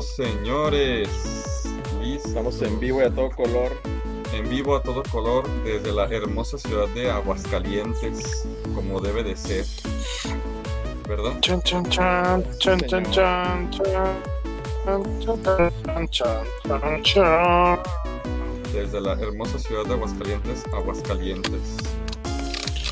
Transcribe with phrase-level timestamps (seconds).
[0.00, 1.08] Señores.
[2.00, 2.28] Listo.
[2.28, 3.72] Estamos en vivo y a todo color.
[4.32, 9.66] En vivo a todo color desde la hermosa ciudad de Aguascalientes, como debe de ser.
[11.06, 11.38] ¿Verdad?
[11.40, 13.70] Chan, chan, chan, chan, chan, chan, chan.
[13.70, 17.78] Chan, chan, chan, chan, chan, chan.
[18.72, 21.76] Desde la hermosa ciudad de Aguascalientes, Aguascalientes.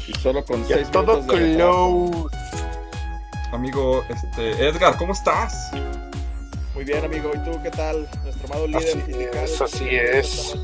[0.06, 2.36] Y solo con seis todo minutos de close.
[3.52, 5.70] Amigo, este, Edgar, ¿cómo estás?
[6.80, 7.30] Muy bien, amigo.
[7.34, 8.08] ¿Y tú qué tal?
[8.24, 9.44] Nuestro amado líder Así sindical.
[9.44, 10.54] es, así ¿qué tal es.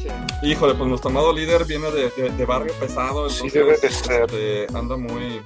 [0.43, 3.91] Híjole, pues nuestro amado líder viene de, de- de barrio pesado, Sí, entonces debe de
[3.91, 4.23] ser.
[4.67, 5.43] este, anda muy,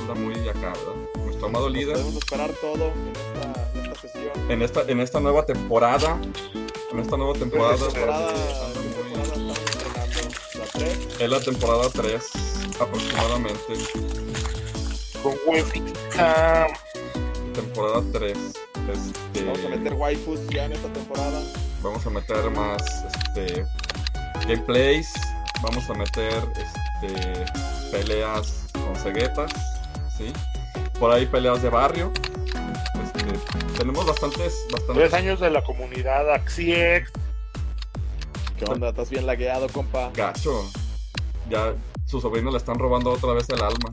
[0.00, 1.24] anda muy acá, ¿verdad?
[1.24, 4.32] Nuestro amado líder Podemos esperar todo en esta, en esta sesión.
[4.50, 6.16] en esta, en esta nueva temporada,
[6.92, 8.00] en esta nueva temporada, Debe de ser.
[8.00, 10.22] temporada, anda ¿qué muy- temporada estamos estrenando?
[10.56, 10.98] ¿La 3?
[11.18, 12.30] es la temporada 3
[12.78, 13.72] aproximadamente,
[15.20, 15.34] Con
[17.54, 18.38] temporada 3.
[18.90, 21.40] Este, Vamos a meter waifus ya en esta temporada.
[21.82, 23.64] vamos a meter más este,
[24.46, 25.12] gameplays,
[25.62, 27.44] vamos a meter este,
[27.90, 29.52] peleas con ceguetas,
[30.16, 30.32] ¿sí?
[30.98, 32.12] Por ahí peleas de barrio.
[33.04, 37.10] Este, tenemos bastantes, Tres bastantes años de la comunidad Axiex.
[38.58, 38.90] ¿Qué onda?
[38.90, 40.10] ¿Estás bien lagueado, compa?
[40.14, 40.68] gacho.
[41.50, 41.74] Ya
[42.06, 43.90] sus sobrinos le están robando otra vez el alma.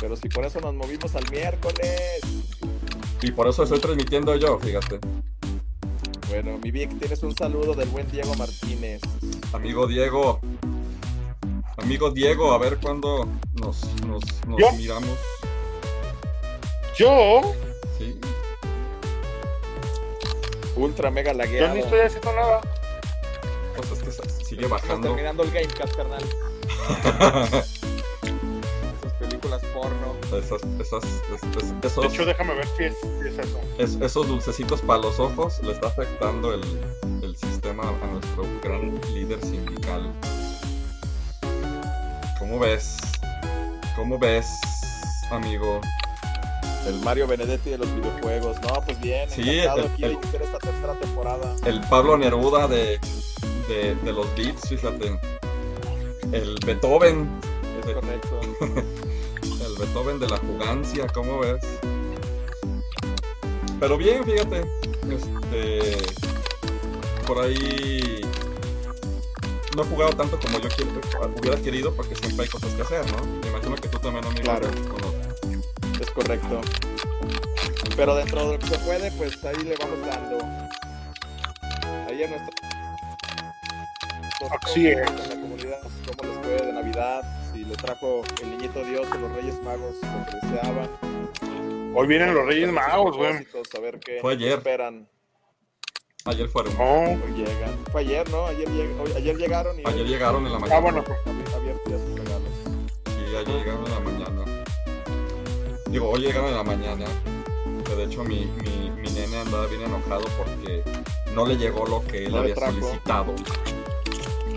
[0.00, 2.20] Pero si por eso nos movimos al miércoles.
[3.22, 4.98] Y por eso estoy transmitiendo yo, fíjate.
[6.28, 9.00] Bueno, mi Vic, tienes un saludo del buen Diego Martínez.
[9.52, 10.40] Amigo Diego.
[11.78, 14.72] Amigo Diego, a ver cuándo nos, nos, nos ¿Yo?
[14.72, 15.18] miramos.
[16.96, 17.40] Yo,
[17.98, 18.18] Sí.
[20.76, 21.74] Ultra mega yo lagueado.
[21.74, 22.60] ni estoy haciendo nada.
[23.76, 25.08] Pues es que sigue bajando.
[25.08, 26.24] terminando el Gamecast, carnal.
[29.50, 30.38] Películas porno.
[30.38, 30.60] esas,
[31.80, 33.60] De esos, hecho, déjame ver si es, si es eso.
[33.78, 36.60] es- esos dulcecitos para los ojos le está afectando el,
[37.22, 40.12] el sistema a nuestro gran líder sindical.
[42.38, 42.96] ¿Cómo ves?
[43.96, 44.46] ¿Cómo ves,
[45.30, 45.80] amigo?
[46.86, 48.56] El Mario Benedetti de los videojuegos.
[48.62, 49.28] No, pues bien.
[49.28, 51.56] Sí, encantado el- aquí el- esta tercera temporada.
[51.66, 52.98] El Pablo Neruda de,
[53.68, 55.18] de, de los beats, fíjate.
[56.32, 57.28] El Beethoven,
[57.86, 58.40] Es correcto.
[59.80, 61.58] Beethoven de la jugancia, ¿cómo ves?
[63.80, 64.62] Pero bien, fíjate.
[65.10, 65.96] Este.
[67.26, 68.20] Por ahí.
[69.76, 70.90] No he jugado tanto como yo quiero,
[71.40, 73.24] hubiera querido porque siempre hay cosas que hacer, ¿no?
[73.40, 74.42] Me imagino que tú también, amigo.
[74.42, 74.68] Claro.
[74.68, 76.60] con- Es correcto.
[77.96, 80.38] Pero dentro de lo que se puede, pues ahí le vamos dando.
[82.08, 82.50] Ahí a nuestro.
[84.62, 84.98] Así es.
[84.98, 85.78] En la comunidad,
[86.16, 90.26] cómo les fue de Navidad, les trajo el niñito Dios o los Reyes Magos lo
[90.26, 90.90] que deseaban.
[91.94, 93.32] Hoy vienen los Reyes Magos, güey.
[93.44, 94.58] Propósitos, A ver qué Fue ayer.
[94.58, 95.08] esperan.
[96.26, 96.76] Ayer fueron.
[96.76, 96.84] No.
[97.24, 97.78] Hoy llegan.
[97.90, 98.46] Fue ayer, ¿no?
[98.46, 100.76] Ayer, lleg- hoy- ayer llegaron y Ayer llegaron en la mañana.
[100.76, 102.48] Ah, bueno, Abi- abierto ya sus regalos.
[103.06, 104.64] Sí, ayer llegaron en la mañana.
[105.88, 107.04] Digo, hoy llegaron en la mañana.
[107.86, 110.82] Que de hecho mi, mi, mi nene andaba bien enojado porque
[111.34, 112.72] no le llegó lo que él No le había trajo.
[112.80, 113.34] solicitado.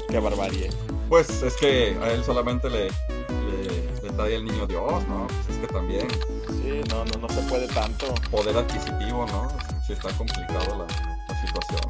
[0.10, 0.70] Qué barbarie.
[1.10, 5.28] Pues es que a él solamente le, le, le trae el niño Dios, ¿no?
[5.28, 8.14] Pues es que también Sí, no, no, no se puede tanto.
[8.32, 9.48] poder adquisitivo, ¿no?
[9.86, 10.86] Sí está complicado la,
[11.34, 11.82] la situación.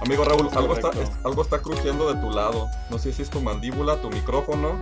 [0.00, 2.66] Amigo Raúl, algo está, es- algo está crujiendo de tu lado.
[2.90, 4.76] No sé si es tu mandíbula, tu micrófono.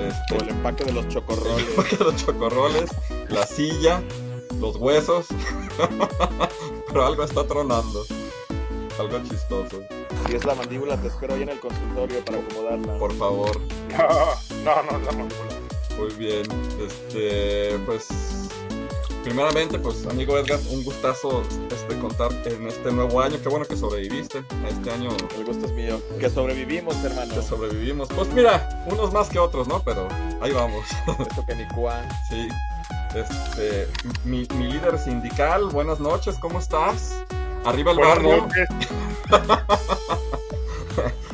[0.00, 1.66] Este, O el empaque de los chocorroles.
[1.76, 2.90] Porque los chocorroles,
[3.28, 4.02] la silla,
[4.60, 5.26] los huesos.
[6.88, 8.04] Pero algo está tronando.
[8.98, 9.80] Algo chistoso.
[10.26, 12.98] Si es la mandíbula, te espero ahí en el consultorio para acomodarla.
[12.98, 13.60] Por favor.
[14.64, 15.28] no, no, no, no.
[15.98, 16.42] Muy bien.
[16.80, 18.08] Este, pues.
[19.22, 23.38] Primeramente, pues, amigo Edgar, un gustazo este, contar en este nuevo año.
[23.42, 26.00] Qué bueno que sobreviviste a este año El gusto es mío.
[26.20, 27.34] Que sobrevivimos, hermano.
[27.34, 28.08] que sobrevivimos.
[28.08, 29.80] Pues mira, unos más que otros, ¿no?
[29.82, 30.08] Pero
[30.42, 30.84] ahí vamos.
[31.18, 32.06] Esto que ni cuán.
[32.28, 32.48] Sí.
[33.14, 33.88] Este,
[34.24, 37.24] mi, mi líder sindical, buenas noches, ¿cómo estás?
[37.64, 38.36] Arriba el Buenas barrio.
[38.42, 38.68] noches.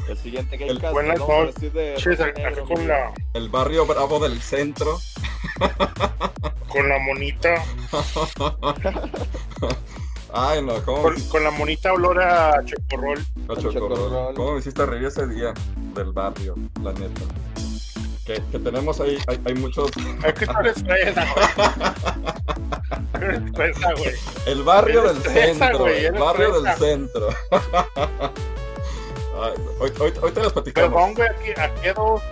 [0.09, 2.89] El siguiente El- buenas noches, de acá negro, con amigo.
[2.93, 4.99] la, El barrio bravo del centro.
[6.69, 7.63] con la monita,
[10.33, 13.19] Ay, no, ¿cómo con, con la monita olor a chocorrol.
[13.19, 13.99] a Con chocorrol?
[13.99, 14.35] chocorrol.
[14.35, 15.53] ¿Cómo me hiciste reír ese día
[15.95, 17.23] del barrio, la neta?
[18.31, 19.91] Que, que tenemos ahí, hay, hay muchos.
[20.25, 21.27] Es que tú eres fresa,
[23.99, 24.15] güey.
[24.47, 27.29] El barrio del centro, güey, el barrio del centro.
[29.43, 30.91] Ay, hoy, hoy, hoy te las platicamos.
[30.93, 32.23] Perdón, güey, aquí, aquí a dos,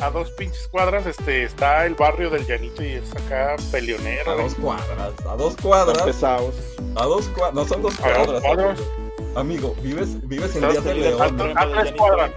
[0.00, 4.34] a dos pinches cuadras este está el barrio del Llanito y es acá A peleonero.
[4.36, 6.54] dos cuadras, a dos cuadras, Pesados.
[6.96, 8.80] a dos cuadras, no son dos A dos cuadras.
[9.36, 11.52] Amigo, vives, vives en Díaz de León.
[11.56, 12.30] A tres cuadras,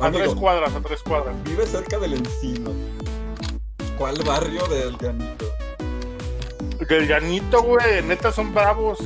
[0.00, 1.34] a tres cuadras, a tres cuadras.
[1.44, 2.70] vives cerca del Encino.
[3.98, 5.44] ¿Cuál barrio del Llanito?
[6.88, 8.98] Del Llanito, güey, neta son bravos.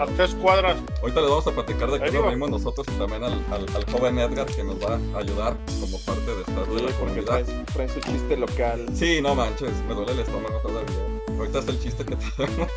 [0.00, 0.76] A tres cuadras.
[1.02, 3.84] Ahorita les vamos a platicar de qué nos reímos nosotros y también al, al, al
[3.90, 7.24] joven Edgar que nos va a ayudar como parte de esta de Sí, la porque
[7.24, 7.64] comunidad.
[7.74, 8.86] traen su chiste local.
[8.94, 11.20] Sí, no manches, me duele el estómago todavía.
[11.38, 12.68] Ahorita es el chiste que tenemos.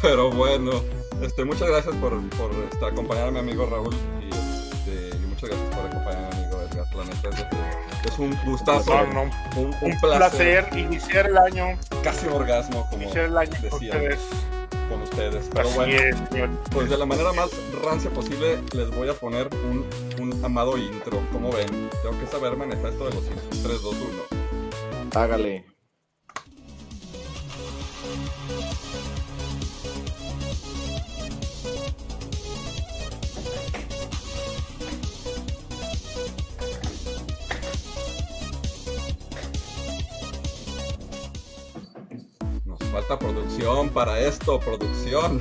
[0.00, 0.70] Pero bueno,
[1.20, 4.30] este, muchas gracias por, por este, acompañar a mi amigo Raúl y
[5.42, 6.86] muchas gracias por acompañar a mi amigo Edgar.
[6.94, 9.30] La neta es, de es un gustazo, No, no, un,
[9.60, 13.94] un un placer, placer iniciar el año, casi orgasmo como iniciar el año con decía.
[13.94, 14.20] ustedes.
[14.88, 15.50] con ustedes.
[15.52, 16.16] Pero Así bueno, es,
[16.70, 17.50] pues de la manera más
[17.84, 19.84] rancia posible les voy a poner un,
[20.20, 21.20] un amado intro.
[21.32, 23.62] Como ven, tengo que saber manejar esto de los intros.
[23.62, 23.94] 3, 2,
[25.14, 25.20] 1.
[25.20, 25.71] Hágale.
[42.92, 45.40] Falta producción para esto, producción.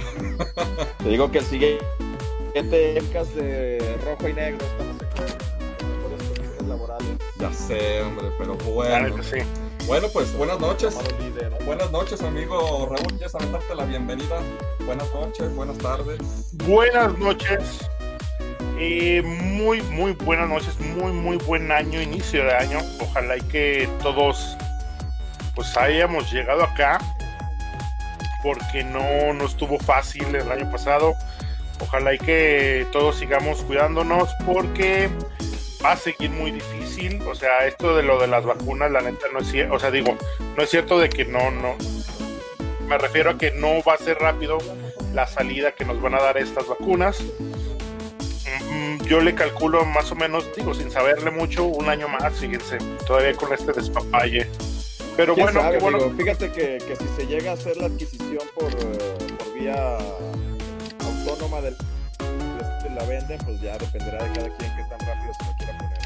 [1.03, 5.33] Te digo que el siguiente podcast de rojo y negro estamos aquí
[5.81, 7.17] en mejores condiciones laborales.
[7.37, 9.21] Ya sé, hombre, pero bueno.
[9.21, 9.39] sí.
[9.85, 10.97] Bueno, pues buenas noches.
[11.65, 13.17] Buenas noches, amigo Raúl.
[13.17, 14.39] ¿Quieres darte la bienvenida?
[14.85, 16.19] Buenas noches, buenas tardes.
[16.65, 17.79] Buenas noches.
[18.79, 20.79] Eh, muy, muy buenas noches.
[20.79, 22.79] Muy, muy buen año, inicio de año.
[23.01, 24.55] Ojalá y que todos
[25.53, 26.97] pues hayamos llegado acá.
[28.43, 31.15] Porque no, no estuvo fácil el año pasado.
[31.79, 35.09] Ojalá y que todos sigamos cuidándonos porque
[35.83, 37.21] va a seguir muy difícil.
[37.23, 39.75] O sea, esto de lo de las vacunas, la neta no es cierto.
[39.75, 40.15] O sea, digo,
[40.55, 41.75] no es cierto de que no, no.
[42.87, 44.57] Me refiero a que no va a ser rápido
[45.13, 47.21] la salida que nos van a dar estas vacunas.
[48.69, 52.77] Mm, Yo le calculo más o menos, digo, sin saberle mucho, un año más, fíjense,
[53.05, 54.49] todavía con este despapalle.
[55.17, 55.97] Pero ¿Quién bueno, sabe, qué bueno.
[55.97, 56.17] amigo?
[56.17, 59.97] Fíjate que, que si se llega a hacer la adquisición por, eh, por vía
[60.99, 65.45] autónoma del este, la venden, pues ya dependerá de cada quien qué tan rápido se
[65.45, 65.97] lo quiera poner.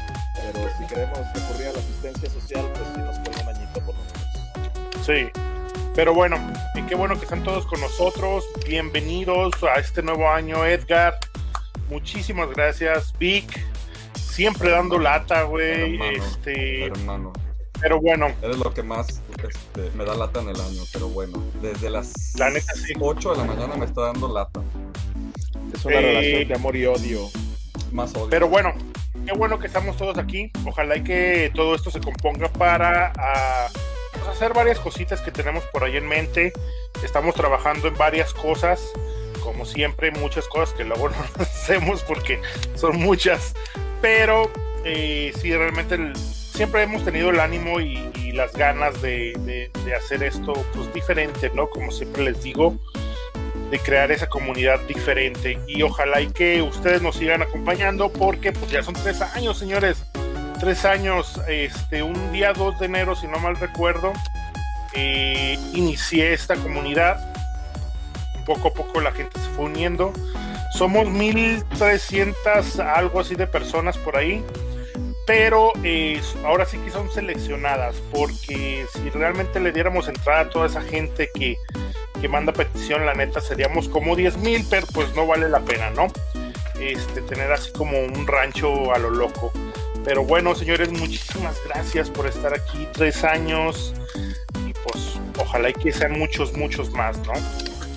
[0.52, 3.94] Pero si queremos recurrir a la asistencia social, pues sí nos puede un añito por
[3.94, 5.06] lo menos.
[5.06, 5.28] Sí.
[5.94, 6.36] Pero bueno,
[6.74, 8.44] y qué bueno que están todos con nosotros.
[8.66, 11.14] Bienvenidos a este nuevo año, Edgar.
[11.88, 13.48] Muchísimas gracias, Vic.
[14.18, 15.94] Siempre dando lata, güey.
[15.94, 17.32] Hermano, Este, Hermano,
[17.80, 21.42] pero bueno, eres lo que más este, me da lata en el año, pero bueno,
[21.60, 22.92] desde las La neta, sí.
[22.98, 24.60] 8 de la mañana me está dando lata.
[25.74, 27.28] Es una Eh, relación de amor y odio.
[27.92, 28.28] Más odio.
[28.30, 28.72] Pero bueno,
[29.26, 30.50] qué bueno que estamos todos aquí.
[30.66, 33.68] Ojalá y que todo esto se componga para ah,
[34.12, 36.52] pues, hacer varias cositas que tenemos por ahí en mente.
[37.04, 38.80] Estamos trabajando en varias cosas,
[39.42, 42.40] como siempre, muchas cosas que luego no hacemos porque
[42.74, 43.54] son muchas.
[44.00, 44.50] Pero
[44.84, 46.12] eh, sí, realmente el-
[46.56, 51.70] siempre hemos tenido el ánimo y, las ganas de hacer esto pues diferente, ¿no?
[51.70, 52.78] Como siempre les digo
[53.70, 55.58] de crear esa comunidad diferente.
[55.66, 60.04] Y ojalá y que ustedes nos sigan acompañando porque pues ya son tres años señores.
[60.60, 64.12] Tres años este un día 2 de enero si no mal recuerdo
[64.94, 67.32] eh, inicié esta comunidad.
[68.44, 70.12] Poco a poco la gente se fue uniendo.
[70.74, 74.44] Somos 1300 algo así de personas por ahí
[75.26, 80.66] pero eh, ahora sí que son seleccionadas porque si realmente le diéramos entrada a toda
[80.66, 81.58] esa gente que
[82.20, 85.90] que manda petición, la neta seríamos como 10 mil, pero pues no vale la pena,
[85.90, 86.06] ¿no?
[86.80, 89.52] Este, tener así como un rancho a lo loco.
[90.04, 93.94] Pero bueno, señores, muchísimas gracias por estar aquí tres años
[94.66, 97.32] y pues ojalá y que sean muchos, muchos más, ¿no?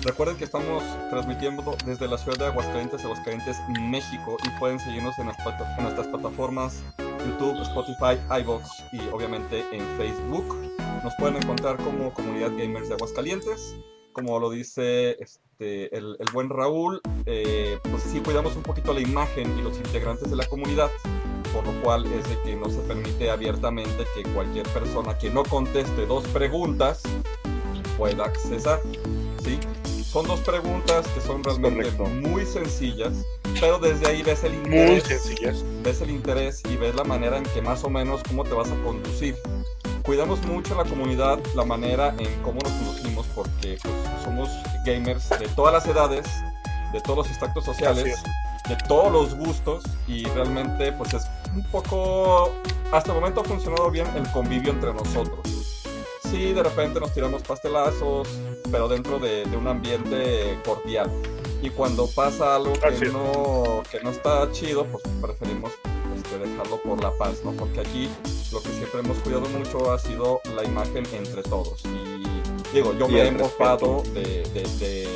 [0.02, 5.26] Recuerden que estamos transmitiendo desde la ciudad de Aguascalientes, Aguascalientes, México, y pueden seguirnos en,
[5.26, 5.36] las
[5.76, 6.82] en nuestras plataformas
[7.26, 10.56] YouTube, Spotify, iVoox y obviamente en Facebook.
[11.04, 13.76] Nos pueden encontrar como Comunidad Gamers de Aguascalientes.
[14.12, 19.00] Como lo dice este, el, el buen Raúl, eh, pues sí cuidamos un poquito la
[19.00, 20.90] imagen y los integrantes de la comunidad,
[21.52, 25.44] por lo cual es de que no se permite abiertamente que cualquier persona que no
[25.44, 27.02] conteste dos preguntas
[27.98, 28.80] pueda accesar.
[29.44, 29.58] ¿sí?
[30.10, 32.04] Son dos preguntas que son realmente correcto.
[32.28, 33.12] muy sencillas,
[33.60, 35.64] pero desde ahí ves el Muy interés, sencillas.
[35.84, 38.68] ves el interés y ves la manera en que más o menos cómo te vas
[38.72, 39.36] a conducir.
[40.02, 44.48] Cuidamos mucho la comunidad, la manera en cómo nos conducimos, porque pues, somos
[44.84, 46.26] gamers de todas las edades,
[46.92, 48.20] de todos los extractos sociales,
[48.68, 51.22] de todos los gustos y realmente pues es
[51.54, 52.50] un poco,
[52.90, 55.59] hasta el momento ha funcionado bien el convivio entre nosotros.
[56.30, 58.28] Sí, de repente nos tiramos pastelazos,
[58.70, 61.10] pero dentro de, un ambiente cordial.
[61.60, 65.72] Y cuando pasa algo que no, que no está chido, pues preferimos
[66.16, 67.50] este, dejarlo por la paz, ¿no?
[67.52, 68.08] Porque aquí
[68.52, 71.82] lo que siempre hemos cuidado mucho ha sido la imagen entre todos.
[71.84, 75.08] Y digo, yo me he mofado de, de, de,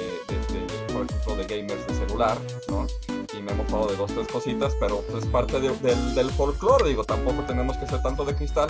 [0.92, 2.87] por ejemplo, de gamers de celular, ¿no?
[3.37, 5.75] Y me he mofado de dos, tres cositas, pero pues es parte del,
[6.14, 8.69] del folclore, digo, tampoco tenemos que ser tanto de cristal,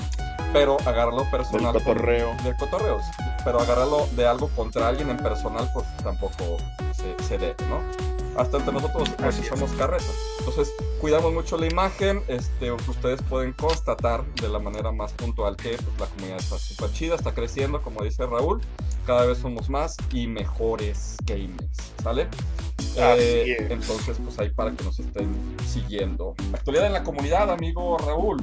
[0.53, 1.73] pero agarrarlo personal.
[1.73, 2.35] Del cotorreo.
[2.43, 3.01] Del cotorreo,
[3.45, 6.57] pero agarrarlo de algo contra alguien en personal, pues tampoco
[6.93, 8.14] se, se debe, ¿no?
[8.37, 10.15] Hasta entre nosotros aquí somos carretas.
[10.39, 12.23] Entonces, cuidamos mucho la imagen.
[12.29, 16.93] Este, ustedes pueden constatar de la manera más puntual que pues, la comunidad está súper
[16.93, 18.61] chida, está creciendo, como dice Raúl.
[19.07, 22.27] Cada vez somos más y mejores gamers, ¿sale?
[22.97, 25.29] Eh, entonces, pues ahí para que nos estén
[25.67, 26.35] siguiendo.
[26.53, 28.43] Actualidad en la comunidad, amigo Raúl.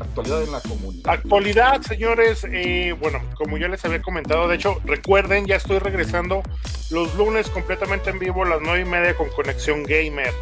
[0.00, 1.12] Actualidad en la comunidad.
[1.12, 2.46] Actualidad, señores.
[2.50, 6.42] Eh, bueno, como ya les había comentado, de hecho, recuerden, ya estoy regresando
[6.90, 10.32] los lunes completamente en vivo a las nueve y media con Conexión Gamer.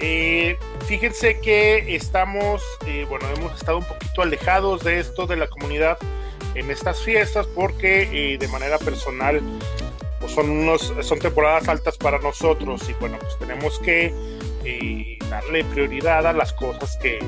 [0.00, 2.62] Eh, fíjense que estamos,
[3.08, 5.96] bueno, hemos estado un poquito alejados de esto de la comunidad
[6.54, 9.40] en estas fiestas porque de manera personal
[10.20, 14.12] pues son, unos, son temporadas altas para nosotros y bueno, pues tenemos que
[14.64, 17.18] eh, darle prioridad a las cosas que,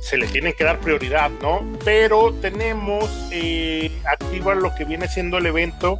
[0.00, 1.64] se le tienen que dar prioridad, ¿no?
[1.84, 5.96] Pero tenemos eh, activa lo que viene siendo el evento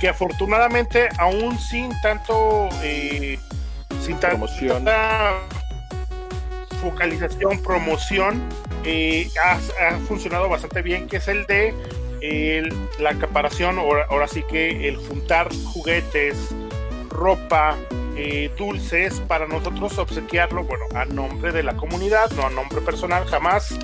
[0.00, 3.38] que afortunadamente aún sin tanto eh,
[4.00, 4.84] sin promoción.
[4.84, 5.34] tanta
[6.80, 8.42] focalización, promoción,
[9.42, 11.74] ha, ha, funcionado bastante bien, que es el de
[12.98, 16.54] la acaparación, ahora, sí que el juntar juguetes,
[17.08, 17.76] ropa,
[18.16, 23.26] eh, dulces para nosotros obsequiarlo, bueno, a nombre de la comunidad, no a nombre personal
[23.26, 23.78] jamás,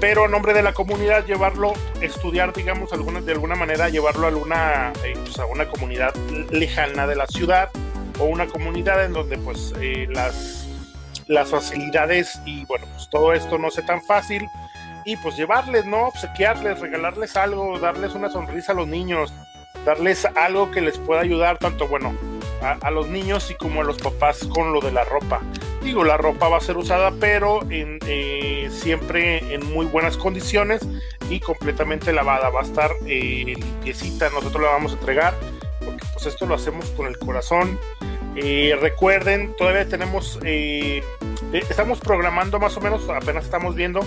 [0.00, 4.30] pero a nombre de la comunidad llevarlo, estudiar, digamos, alguna, de alguna manera, llevarlo a
[4.30, 6.14] una, eh, pues, a una comunidad
[6.50, 7.68] lejana de la ciudad
[8.18, 10.66] o una comunidad en donde pues eh, las,
[11.26, 14.46] las facilidades y bueno, pues todo esto no sea tan fácil
[15.04, 16.08] y pues llevarles, ¿no?
[16.08, 19.32] Obsequiarles, regalarles algo, darles una sonrisa a los niños,
[19.84, 22.14] darles algo que les pueda ayudar tanto, bueno,
[22.62, 25.40] a, los niños y como a los papás con lo de la ropa.
[25.82, 30.82] Digo, la ropa va a ser usada, pero en, eh, siempre en muy buenas condiciones
[31.30, 32.50] y completamente lavada.
[32.50, 35.34] Va a estar eh, limpiecita, nosotros la vamos a entregar,
[35.84, 37.78] porque pues esto lo hacemos con el corazón.
[38.36, 41.02] Eh, recuerden, todavía tenemos eh,
[41.52, 44.00] estamos programando más o menos, apenas estamos viendo,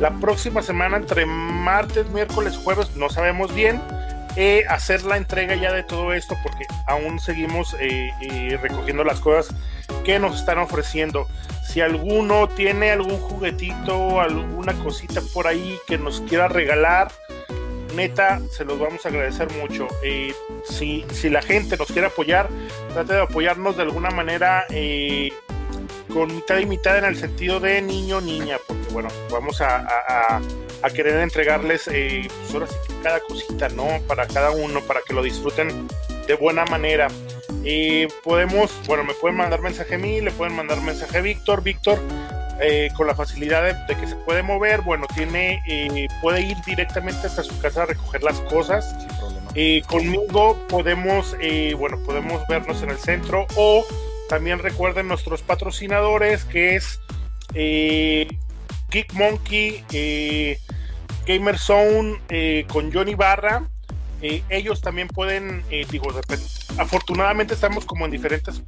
[0.00, 3.80] la próxima semana entre martes, miércoles, jueves, no sabemos bien,
[4.36, 9.54] eh, hacer la entrega ya de todo esto porque aún seguimos eh, recogiendo las cosas
[10.04, 11.26] que nos están ofreciendo.
[11.66, 17.12] Si alguno tiene algún juguetito, alguna cosita por ahí que nos quiera regalar,
[17.94, 19.86] neta, se los vamos a agradecer mucho.
[20.64, 22.48] si, si la gente nos quiere apoyar,
[22.94, 24.66] trate de apoyarnos de alguna manera
[26.12, 30.40] con mitad y mitad en el sentido de niño-niña, porque bueno, vamos a,
[30.94, 33.86] querer entregarles eh, pues ahora sí cada cosita, ¿no?
[34.06, 35.86] Para cada uno, para que lo disfruten
[36.26, 37.08] de buena manera.
[37.64, 41.62] Eh, podemos, bueno, me pueden mandar mensaje a mí, le pueden mandar mensaje a Víctor.
[41.62, 41.98] Víctor,
[42.60, 47.26] eh, con la facilidad de, que se puede mover, bueno, tiene, eh, puede ir directamente
[47.26, 48.94] hasta su casa a recoger las cosas.
[49.88, 51.36] conmigo podemos,
[51.78, 53.84] bueno, podemos vernos en el centro o
[54.28, 57.00] también recuerden nuestros patrocinadores que es
[57.54, 58.28] eh,
[58.90, 60.58] Geek Monkey, eh,
[61.26, 63.68] Gamer Zone eh, con Johnny Barra.
[64.20, 66.08] Ellos también pueden, digo,
[66.78, 68.62] afortunadamente estamos como en diferentes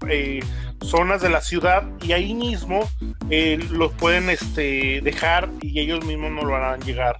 [0.83, 2.88] zonas de la ciudad y ahí mismo
[3.71, 7.16] los pueden este, dejar y ellos mismos nos lo harán llegar.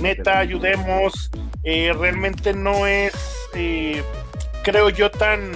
[0.00, 1.30] Neta, ayudemos.
[1.64, 3.12] realmente no es,
[4.62, 5.52] creo yo, tan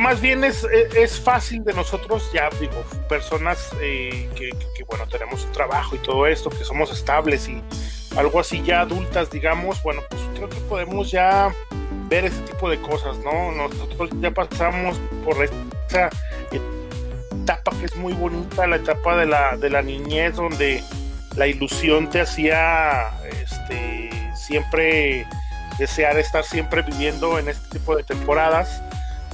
[0.00, 5.52] más bien es, es, fácil de nosotros, ya digo, personas eh, que, bueno, tenemos un
[5.52, 7.62] trabajo y todo esto, que somos estables y
[8.16, 11.54] algo así ya adultas, digamos, bueno, pues creo que podemos ya
[12.08, 13.52] ver ese tipo de cosas, ¿no?
[13.52, 16.10] Nosotros ya pasamos por esa
[16.50, 20.82] etapa que es muy bonita, la etapa de la, de la niñez, donde
[21.36, 23.10] la ilusión te hacía
[23.42, 25.26] este, siempre
[25.78, 28.82] desear estar siempre viviendo en este tipo de temporadas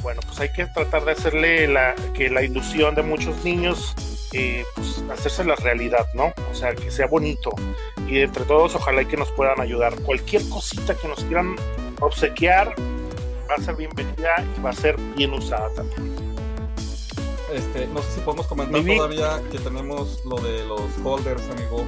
[0.06, 3.92] bueno, pues hay que tratar de hacerle la, que la ilusión de muchos niños,
[4.32, 6.32] eh, pues hacerse la realidad, ¿no?
[6.48, 7.50] O sea, que sea bonito.
[8.08, 9.94] Y entre todos, ojalá y que nos puedan ayudar.
[10.02, 11.56] Cualquier cosita que nos quieran
[12.00, 12.74] obsequiar
[13.50, 16.14] va a ser bienvenida y va a ser bien usada también.
[17.52, 21.84] este, no sé si podemos comentar todavía que tenemos lo de los holders, amigo.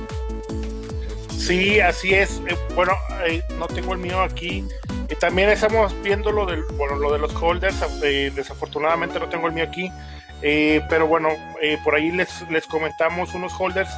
[1.36, 2.42] Sí, así es.
[2.48, 2.92] Eh, bueno,
[3.26, 4.66] eh, no tengo el mío aquí.
[5.10, 7.76] Y también estamos viendo lo del, bueno, lo de los holders.
[8.02, 9.90] eh, desafortunadamente no tengo el mío aquí.
[10.42, 13.88] Eh, pero bueno, eh, por ahí les, les comentamos unos holders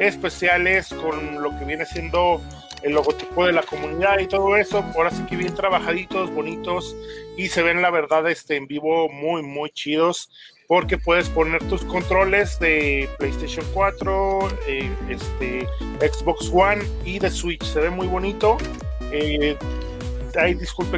[0.00, 2.42] especiales con lo que viene siendo
[2.82, 4.84] el logotipo de la comunidad y todo eso.
[4.96, 6.96] Ahora sí que bien trabajaditos, bonitos
[7.36, 10.30] y se ven la verdad este, en vivo muy, muy chidos.
[10.66, 15.66] Porque puedes poner tus controles de PlayStation 4, eh, este,
[15.98, 17.64] Xbox One y de Switch.
[17.64, 18.56] Se ve muy bonito.
[19.10, 19.56] Eh,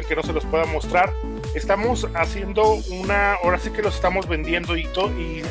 [0.07, 1.11] que no se los pueda mostrar.
[1.55, 5.09] Estamos haciendo una, ahora sí que los estamos vendiendo y todo.
[5.19, 5.41] Y,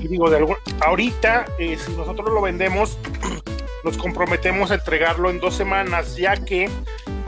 [0.00, 2.98] y digo, de algún- ahorita, eh, si nosotros lo vendemos,
[3.84, 6.68] nos comprometemos a entregarlo en dos semanas, ya que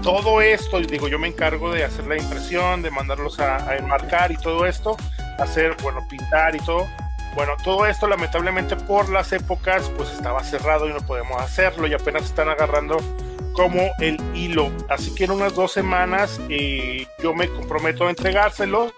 [0.03, 3.77] todo esto, y digo, yo me encargo de hacer la impresión, de mandarlos a, a
[3.77, 4.97] enmarcar y todo esto,
[5.39, 6.87] hacer, bueno, pintar y todo.
[7.35, 11.95] Bueno, todo esto lamentablemente por las épocas pues estaba cerrado y no podemos hacerlo y
[11.95, 12.97] apenas están agarrando
[13.53, 14.73] como el hilo.
[14.89, 18.93] Así que en unas dos semanas eh, yo me comprometo a entregárselos.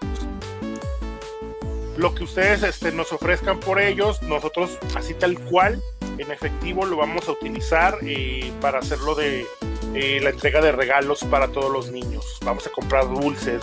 [2.01, 5.79] Lo que ustedes este, nos ofrezcan por ellos, nosotros así tal cual,
[6.17, 9.45] en efectivo, lo vamos a utilizar eh, para hacerlo de
[9.93, 12.39] eh, la entrega de regalos para todos los niños.
[12.43, 13.61] Vamos a comprar dulces,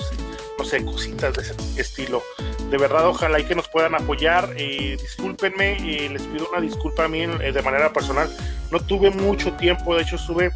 [0.57, 2.23] no sé, cositas de ese estilo.
[2.71, 4.55] De verdad, ojalá y que nos puedan apoyar.
[4.57, 8.31] Eh, discúlpenme, eh, les pido una disculpa a mí de manera personal.
[8.71, 10.53] No tuve mucho tiempo, de hecho estuve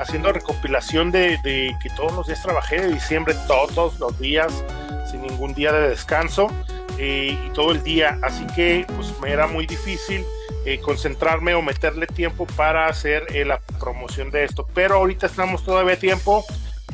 [0.00, 4.64] haciendo recopilación de que todos los días trabajé de diciembre, todos los días,
[5.10, 6.50] sin ningún día de descanso
[6.98, 8.18] eh, y todo el día.
[8.22, 10.24] Así que pues me era muy difícil
[10.64, 14.66] eh, concentrarme o meterle tiempo para hacer eh, la promoción de esto.
[14.74, 16.44] Pero ahorita estamos todavía a tiempo.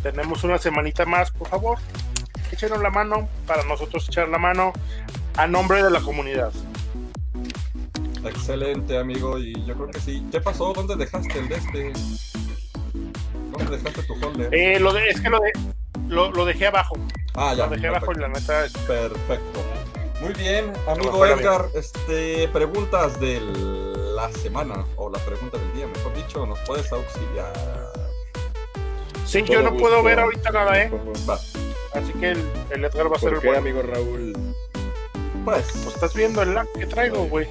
[0.02, 1.78] Tenemos una semanita más, por favor.
[2.52, 4.72] Échenos la mano para nosotros echar la mano
[5.36, 6.52] a nombre de la comunidad.
[8.24, 10.24] Excelente, amigo, y yo creo que sí.
[10.30, 10.72] ¿Qué pasó?
[10.72, 11.92] ¿Dónde dejaste el de este?
[13.50, 14.54] ¿Dónde dejaste tu holder?
[14.54, 15.52] Eh, lo de, es que lo, de,
[16.08, 16.96] lo, lo dejé abajo.
[17.34, 17.66] ah, ya.
[17.66, 19.60] Lo dejé abajo y la neta es Perfecto.
[20.24, 26.14] Muy bien, amigo Edgar, este, preguntas de la semana, o la pregunta del día, mejor
[26.14, 27.52] dicho, nos puedes auxiliar.
[29.26, 30.02] Sí, Todo yo no puedo gusto.
[30.04, 30.90] ver ahorita nada, ¿eh?
[31.28, 33.60] Va, Así que el, el Edgar va a ser ¿Por el qué, bueno.
[33.60, 34.32] amigo Raúl?
[35.44, 37.46] pues, Pues estás viendo el lag que traigo, güey.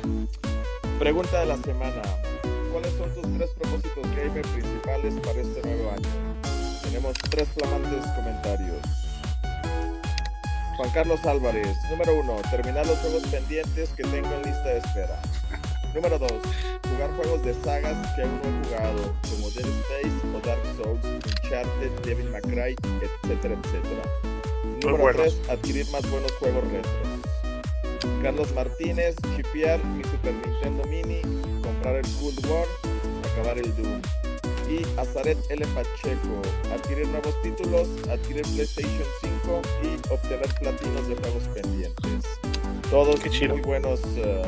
[0.99, 2.01] Pregunta de la semana.
[2.71, 6.09] ¿Cuáles son tus tres propósitos gamer principales para este nuevo año?
[6.83, 8.81] Tenemos tres flamantes comentarios.
[10.77, 15.21] Juan Carlos Álvarez, número uno, terminar los juegos pendientes que tengo en lista de espera.
[15.93, 16.31] Número dos,
[16.89, 21.05] jugar juegos de sagas que aún no he jugado, como Dead Space o Dark Souls,
[21.05, 24.03] Uncharted, Devil May Cry, etcétera, etcétera.
[24.81, 25.35] Número buenos.
[25.45, 27.13] 3, adquirir más buenos juegos retros.
[28.23, 31.21] Carlos Martínez, chipear mi Super Nintendo Mini,
[31.61, 32.65] comprar el Cool War,
[33.31, 34.01] acabar el Doom.
[34.69, 35.65] Y Azaret L.
[35.67, 36.41] Pacheco,
[36.73, 42.39] adquirir nuevos títulos, adquirir PlayStation 5 y obtener platinos de juegos pendientes.
[42.89, 43.55] Todos Qué chido.
[43.55, 44.41] muy buenos eh,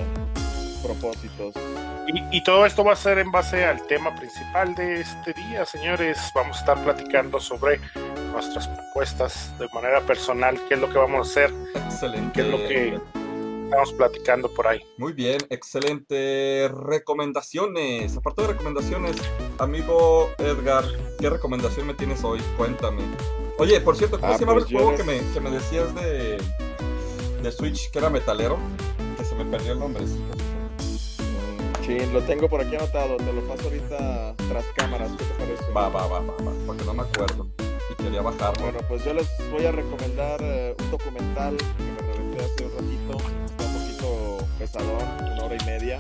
[0.84, 1.56] propósitos.
[2.08, 5.66] Y, y todo esto va a ser en base al tema principal de este día,
[5.66, 6.18] señores.
[6.36, 7.80] Vamos a estar platicando sobre
[8.32, 12.32] nuestras propuestas de manera personal, qué es lo que vamos a hacer, excelente.
[12.34, 13.00] qué es lo que
[13.76, 14.80] estamos platicando por ahí.
[14.98, 16.70] Muy bien, excelente.
[16.70, 18.16] Recomendaciones.
[18.16, 19.18] Aparte de recomendaciones,
[19.60, 20.86] amigo Edgar,
[21.20, 22.40] ¿qué recomendación me tienes hoy?
[22.58, 23.04] Cuéntame.
[23.58, 25.94] Oye, por cierto, ¿cómo Ah, se llama pues el juego que, me, que me decías
[25.96, 26.38] de,
[27.44, 28.58] de Switch que era metalero?
[29.18, 30.04] Que se me perdió el nombre.
[31.86, 35.72] Chin, lo tengo por aquí anotado, te lo paso ahorita tras cámaras, ¿qué te parece?
[35.72, 37.46] Va, va, va, va, va, porque no me acuerdo.
[37.92, 38.64] Y quería bajarlo.
[38.64, 42.72] Bueno, pues yo les voy a recomendar eh, un documental que me reventé hace un
[42.72, 43.35] ratito,
[44.58, 45.98] pesadón, una hora y media.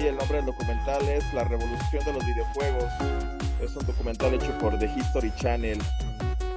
[0.00, 2.84] Y el nombre del documental es La Revolución de los Videojuegos.
[3.62, 5.78] Es un documental hecho por The History Channel.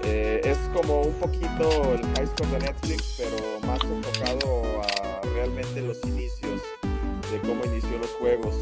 [0.04, 5.82] Eh, es como un poquito el High Score de Netflix, pero más enfocado a realmente
[5.82, 6.62] los inicios
[7.32, 8.56] de cómo inició los juegos.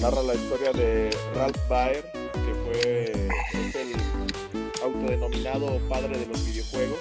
[0.00, 3.12] Narra la historia de Ralph Baer, que fue
[3.80, 3.94] el
[4.82, 6.98] autodenominado padre de los videojuegos,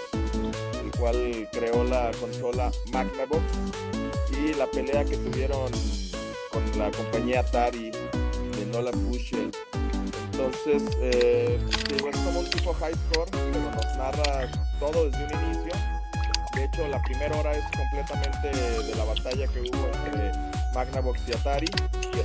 [0.84, 3.44] el cual creó la consola Magnavox
[4.32, 5.72] y la pelea que tuvieron
[6.52, 9.52] con la compañía Atari de Nolan Bushel.
[10.32, 15.44] Entonces, eh, digo, es como un tipo high score, pero nos narra todo desde un
[15.44, 15.74] inicio.
[16.56, 18.48] De hecho, la primera hora es completamente
[18.84, 20.32] de la batalla que hubo entre
[20.74, 21.68] Magnavox y Atari.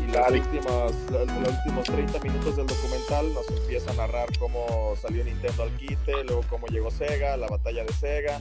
[0.00, 5.24] Y las últimas, los, últimos 30 minutos del documental nos empieza a narrar cómo salió
[5.24, 8.38] Nintendo al quite, luego cómo llegó Sega, la batalla de Sega,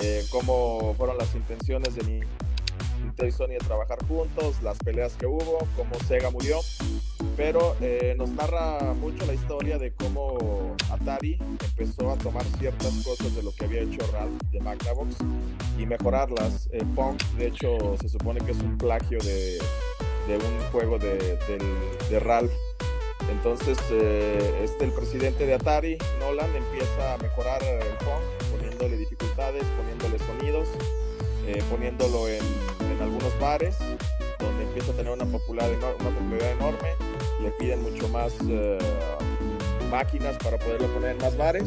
[0.00, 2.20] eh, cómo fueron las intenciones de Ni-
[3.24, 6.60] Y Sony de trabajar juntos, las peleas que hubo, cómo Sega murió.
[7.36, 13.34] Pero eh, nos narra mucho la historia de cómo Atari empezó a tomar ciertas cosas
[13.34, 15.16] de lo que había hecho Ralph de Magnavox
[15.78, 16.68] y mejorarlas.
[16.72, 19.58] Eh, Punk, de hecho, se supone que es un plagio de,
[20.28, 21.38] de un juego de,
[22.10, 22.52] de Ralph
[23.30, 29.64] entonces, eh, este, el presidente de Atari, Nolan, empieza a mejorar el Pong, poniéndole dificultades,
[29.76, 30.68] poniéndole sonidos,
[31.46, 32.42] eh, poniéndolo en,
[33.00, 33.76] algunos bares,
[34.38, 36.88] donde empieza a tener una popularidad, una popularidad enorme.
[37.42, 38.78] Le piden mucho más eh,
[39.90, 41.64] máquinas para poderlo poner en más bares.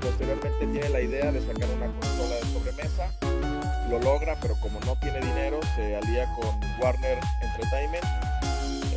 [0.00, 3.12] posteriormente tiene la idea de sacar una consola de sobremesa.
[3.90, 8.04] Lo logra, pero como no tiene dinero, se alía con Warner Entertainment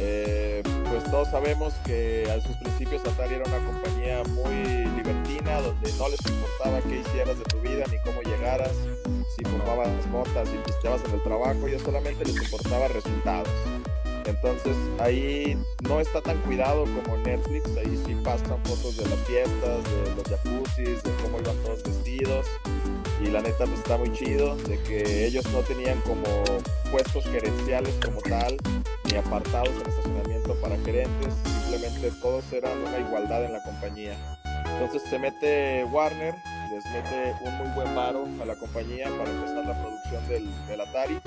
[0.03, 5.93] eh, pues todos sabemos que a sus principios Atari era una compañía muy libertina, donde
[5.93, 8.71] no les importaba qué hicieras de tu vida ni cómo llegaras,
[9.37, 13.49] si fumabas motas, si pisteabas en el trabajo, ellos solamente les importaba resultados.
[14.25, 15.55] Entonces ahí
[15.87, 20.23] no está tan cuidado como Netflix, ahí sí pasan fotos de las fiestas, de los
[20.27, 22.47] jacuzzis, de cómo iban todos vestidos.
[23.23, 26.23] Y la neta pues está muy chido, de que ellos no tenían como
[26.91, 28.57] puestos gerenciales como tal,
[29.05, 34.17] ni apartados en estacionamiento para gerentes, simplemente todos eran una igualdad en la compañía.
[34.73, 36.33] Entonces se mete Warner,
[36.71, 40.81] les mete un muy buen varo a la compañía para empezar la producción del, del
[40.81, 41.19] Atari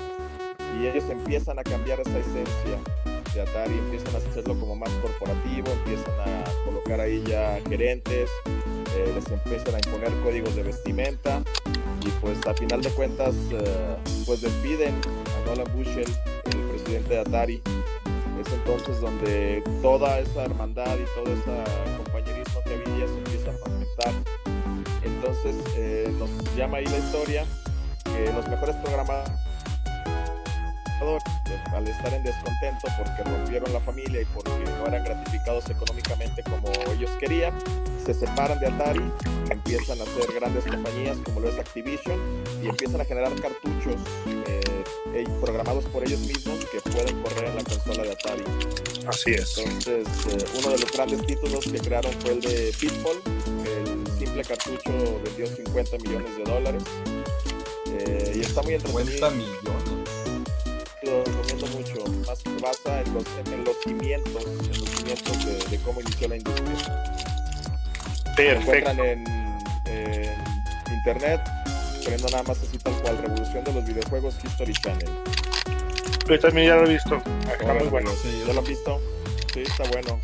[0.79, 2.79] y ellos empiezan a cambiar esa esencia
[3.33, 8.29] de Atari, empiezan a hacerlo como más corporativo, empiezan a colocar ahí ya gerentes,
[8.95, 11.41] eh, les empiezan a imponer códigos de vestimenta
[12.05, 16.09] y pues a final de cuentas eh, pues despiden a Nolan Bushell,
[16.45, 17.61] el presidente de Atari.
[18.39, 23.53] Es entonces donde toda esa hermandad y todo ese compañerismo que había se empieza a
[23.53, 24.13] fragmentar.
[25.03, 27.45] Entonces eh, nos llama ahí la historia
[28.03, 29.29] que los mejores programas
[31.73, 36.71] al estar en descontento porque rompieron la familia y porque no eran gratificados económicamente como
[36.93, 37.53] ellos querían,
[38.05, 39.11] se separan de Atari,
[39.49, 42.19] empiezan a hacer grandes compañías como lo es Activision
[42.63, 47.63] y empiezan a generar cartuchos eh, programados por ellos mismos que pueden correr en la
[47.63, 48.43] consola de Atari.
[49.07, 49.57] Así es.
[49.57, 53.21] Entonces, eh, uno de los grandes títulos que crearon fue el de Pitfall.
[53.65, 56.83] El simple cartucho vendió 50 millones de dólares.
[57.87, 59.11] Eh, y está muy entretenido.
[59.11, 59.94] 50 millones
[61.05, 65.77] lo recomiendo mucho, más que basa en los, en los cimientos, en los cimientos de,
[65.77, 67.03] de cómo inició la industria.
[68.35, 68.43] Perfecto.
[68.43, 69.27] Lo encuentran en,
[69.87, 71.41] en, internet,
[72.03, 75.09] poniendo nada más así tal cual, Revolución de los Videojuegos History Channel.
[76.27, 78.09] Yo también ya lo he visto, está muy bueno.
[78.21, 78.99] Sí, ¿Ya lo has visto?
[79.53, 80.19] Sí, está bueno.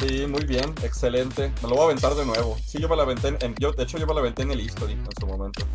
[0.00, 1.52] Sí, muy bien, excelente.
[1.62, 2.58] Me lo voy a aventar de nuevo.
[2.66, 4.60] Sí, yo me la aventé en, yo, de hecho yo me la aventé en el
[4.60, 5.66] History en su momento.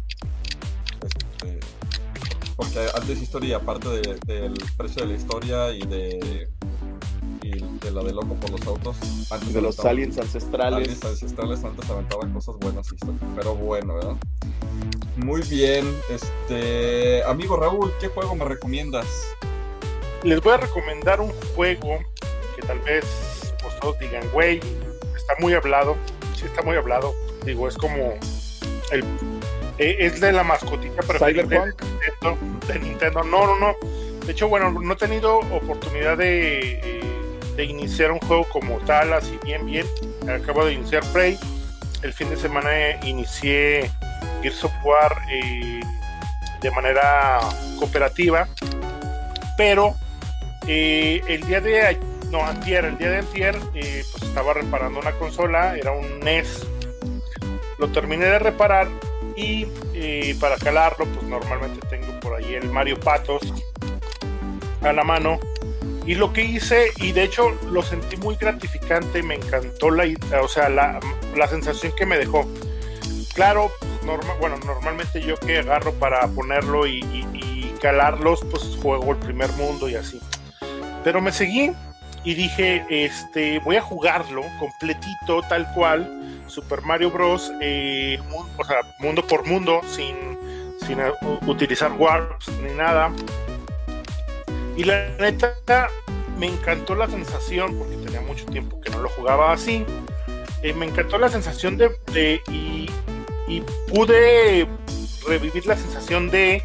[2.56, 6.50] Porque antes historia, aparte del precio de la historia y de,
[7.42, 8.98] y de la de loco por los autos,
[9.32, 10.78] antes de los aliens ancestrales.
[10.78, 12.88] Aliens ancestrales antes aventaban cosas buenas,
[13.36, 14.16] pero bueno, ¿verdad?
[15.18, 19.08] Muy bien, este amigo Raúl, ¿qué juego me recomiendas?
[20.24, 22.00] Les voy a recomendar un juego
[22.56, 23.06] que tal vez
[23.62, 24.60] pues todos digan, güey,
[25.16, 25.96] está muy hablado,
[26.36, 27.14] sí está muy hablado,
[27.46, 28.14] digo, es como
[28.92, 29.04] el
[29.78, 33.24] eh, es de la mascotita preferida de Nintendo, de Nintendo.
[33.24, 33.76] No, no, no.
[34.26, 37.02] De hecho, bueno, no he tenido oportunidad de, eh,
[37.56, 39.86] de iniciar un juego como tal, así bien, bien.
[40.30, 41.38] Acabo de iniciar Prey.
[42.04, 42.70] El fin de semana
[43.04, 43.92] inicié
[44.42, 45.82] Gears of War eh,
[46.62, 47.40] de manera
[47.80, 48.48] cooperativa.
[49.58, 49.96] Pero
[50.68, 51.98] el día de
[52.32, 56.66] no, antier, el día de antier, pues estaba reparando una consola, era un NES.
[57.78, 58.88] Lo terminé de reparar
[59.36, 63.42] y eh, para calarlo, pues normalmente tengo por ahí el Mario Patos
[64.82, 65.40] a la mano.
[66.06, 70.06] Y lo que hice, y de hecho lo sentí muy gratificante, me encantó la,
[70.42, 71.00] o sea, la,
[71.36, 72.48] la sensación que me dejó.
[73.36, 73.72] Claro,
[74.40, 77.32] bueno, normalmente yo que agarro para ponerlo y
[77.82, 80.22] calarlos, pues juego el primer mundo y así.
[81.04, 81.72] Pero me seguí
[82.24, 87.52] y dije, este, voy a jugarlo completito, tal cual Super Mario Bros.
[87.62, 88.20] Eh,
[88.58, 90.16] o sea, mundo por mundo, sin,
[90.86, 91.00] sin
[91.48, 93.12] utilizar warps ni nada.
[94.78, 95.56] Y la neta,
[96.38, 99.84] me encantó la sensación, porque tenía mucho tiempo que no lo jugaba así.
[100.62, 101.92] Eh, me encantó la sensación de.
[103.48, 104.68] y pude
[105.28, 106.64] revivir la sensación de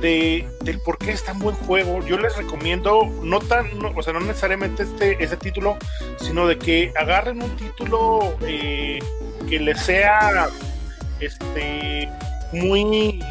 [0.00, 2.04] del por qué es tan buen juego.
[2.04, 5.76] Yo les recomiendo, no tan, o sea, no necesariamente este, ese título,
[6.18, 8.98] sino de que agarren un título eh,
[9.48, 10.48] que les sea
[11.20, 12.08] este
[12.52, 13.22] muy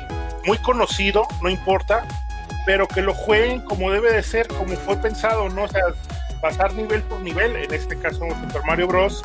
[0.45, 2.05] muy conocido, no importa,
[2.65, 5.63] pero que lo jueguen como debe de ser, como fue pensado, ¿no?
[5.63, 5.83] O sea,
[6.41, 9.23] pasar nivel por nivel, en este caso Super Mario Bros.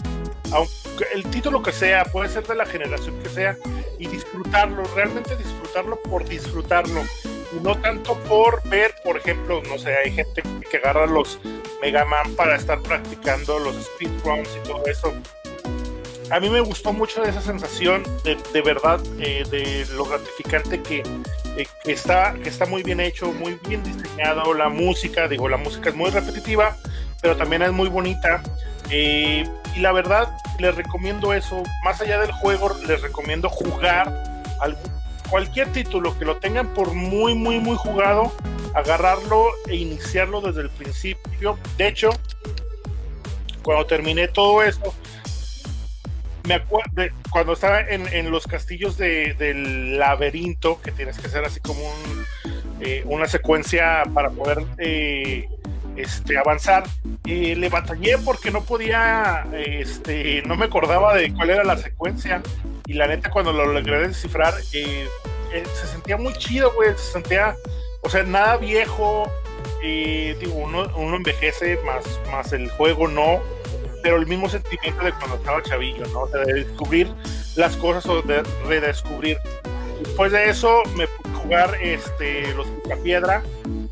[1.15, 3.57] El título que sea, puede ser de la generación que sea,
[3.99, 7.03] y disfrutarlo, realmente disfrutarlo por disfrutarlo,
[7.57, 11.39] y no tanto por ver, por ejemplo, no sé, hay gente que agarra los
[11.81, 15.15] Mega Man para estar practicando los speedruns y todo eso.
[16.31, 21.03] A mí me gustó mucho esa sensación de, de verdad, eh, de lo gratificante que,
[21.59, 25.57] eh, que, está, que está muy bien hecho, muy bien diseñado, la música, digo, la
[25.57, 26.77] música es muy repetitiva,
[27.21, 28.43] pero también es muy bonita.
[28.91, 29.45] Eh,
[29.75, 30.29] y la verdad,
[30.61, 31.63] les recomiendo eso.
[31.85, 34.13] Más allá del juego, les recomiendo jugar
[35.29, 38.33] cualquier título que lo tengan por muy, muy, muy jugado,
[38.75, 41.59] agarrarlo e iniciarlo desde el principio.
[41.77, 42.11] De hecho,
[43.63, 44.95] cuando terminé todo esto,
[46.49, 46.91] me acuerdo
[47.31, 51.83] cuando estaba en, los castillos del laberinto, que tienes que hacer así como
[52.81, 55.47] eh, una secuencia para poder eh,
[55.97, 56.85] este, avanzar.
[57.27, 62.43] Eh, le batallé porque no podía, este, no me acordaba de cuál era la secuencia.
[62.87, 65.07] Y la neta, cuando lo logré descifrar, se
[65.93, 66.93] sentía muy chido, güey.
[66.97, 67.55] Se sentía,
[68.03, 69.31] o sea, nada viejo.
[70.55, 73.43] uno, uno envejece, más, más el juego no.
[74.03, 76.21] Pero el mismo sentimiento de cuando estaba chavillo, ¿no?
[76.21, 77.13] O sea, de descubrir
[77.57, 79.39] las cosas o de redescubrir.
[80.03, 82.67] Después de eso, me pude jugar este, los
[83.03, 83.43] Piedra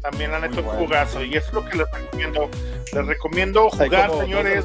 [0.02, 2.50] también han hecho un jugazo y eso es lo que les recomiendo.
[2.92, 4.64] Les recomiendo jugar, señores.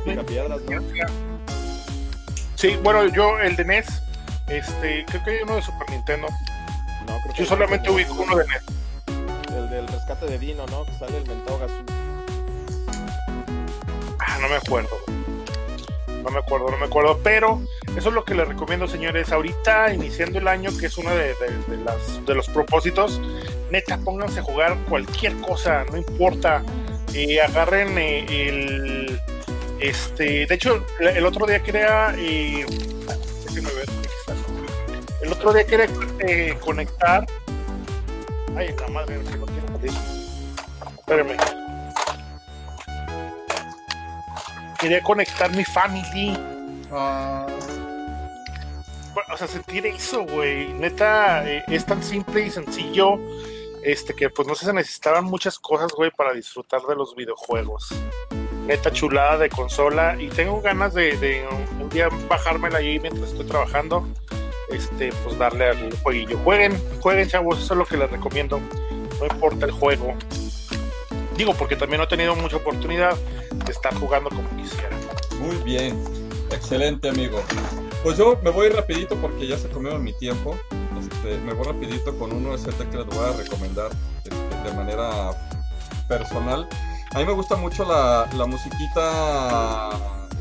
[2.56, 3.88] Sí, bueno, yo el de NES,
[4.47, 6.27] este, creo que hay uno de Super Nintendo.
[7.08, 8.63] No, creo yo solamente ubico uno de NES.
[9.56, 10.86] El del rescate de Dino, ¿no?
[10.86, 11.86] Que sale el Mentao Gazoo.
[14.19, 14.89] Ah, no me acuerdo
[16.23, 17.62] no me acuerdo, no me acuerdo, pero
[17.97, 19.31] eso es lo que les recomiendo, señores.
[19.31, 21.36] Ahorita, iniciando el año, que es uno de,
[21.86, 23.21] las, de los propósitos,
[23.71, 26.63] neta, pónganse a jugar cualquier cosa, no importa.
[27.13, 29.19] Eh, agarren eh, el.
[29.79, 32.13] Este, de hecho, el otro día quería.
[32.17, 32.65] Eh,
[35.21, 35.88] el otro día quería
[36.60, 37.25] conectar.
[38.55, 39.79] Ay, la madre, no lo quiero
[40.99, 41.61] Espérenme.
[44.82, 46.38] Quería conectar mi family.
[46.91, 47.46] Ah.
[49.32, 50.74] O sea, sentir eso, güey.
[50.74, 53.20] Neta, eh, es tan simple y sencillo.
[53.84, 57.94] Este que pues no sé, se necesitaban muchas cosas, güey, para disfrutar de los videojuegos.
[58.65, 60.15] Neta chulada de consola.
[60.20, 61.46] Y tengo ganas de,
[61.80, 64.08] un, día bajármela ahí mientras estoy trabajando.
[64.72, 66.38] Este, pues darle al jueguillo.
[66.39, 68.60] Jueguen, jueguen, chavos, eso es lo que les recomiendo.
[69.20, 70.15] No importa el juego.
[71.38, 73.15] Digo, porque también no he tenido mucha oportunidad
[73.52, 74.96] de estar jugando como quisiera.
[75.39, 76.04] Muy bien,
[76.52, 77.41] excelente amigo.
[78.04, 80.56] Pues yo me voy rapidito porque ya se comió mi tiempo.
[81.00, 83.89] Este, me voy rapidito con uno de que les voy a recomendar
[84.24, 85.32] este, de manera
[86.08, 86.67] personal.
[87.13, 89.89] A mí me gusta mucho la, la musiquita,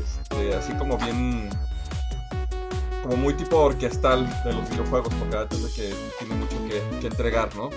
[0.01, 1.49] este, así como bien,
[3.03, 6.57] como muy tipo orquestal de los videojuegos, porque de que tiene mucho
[6.99, 7.69] que entregar, ¿no?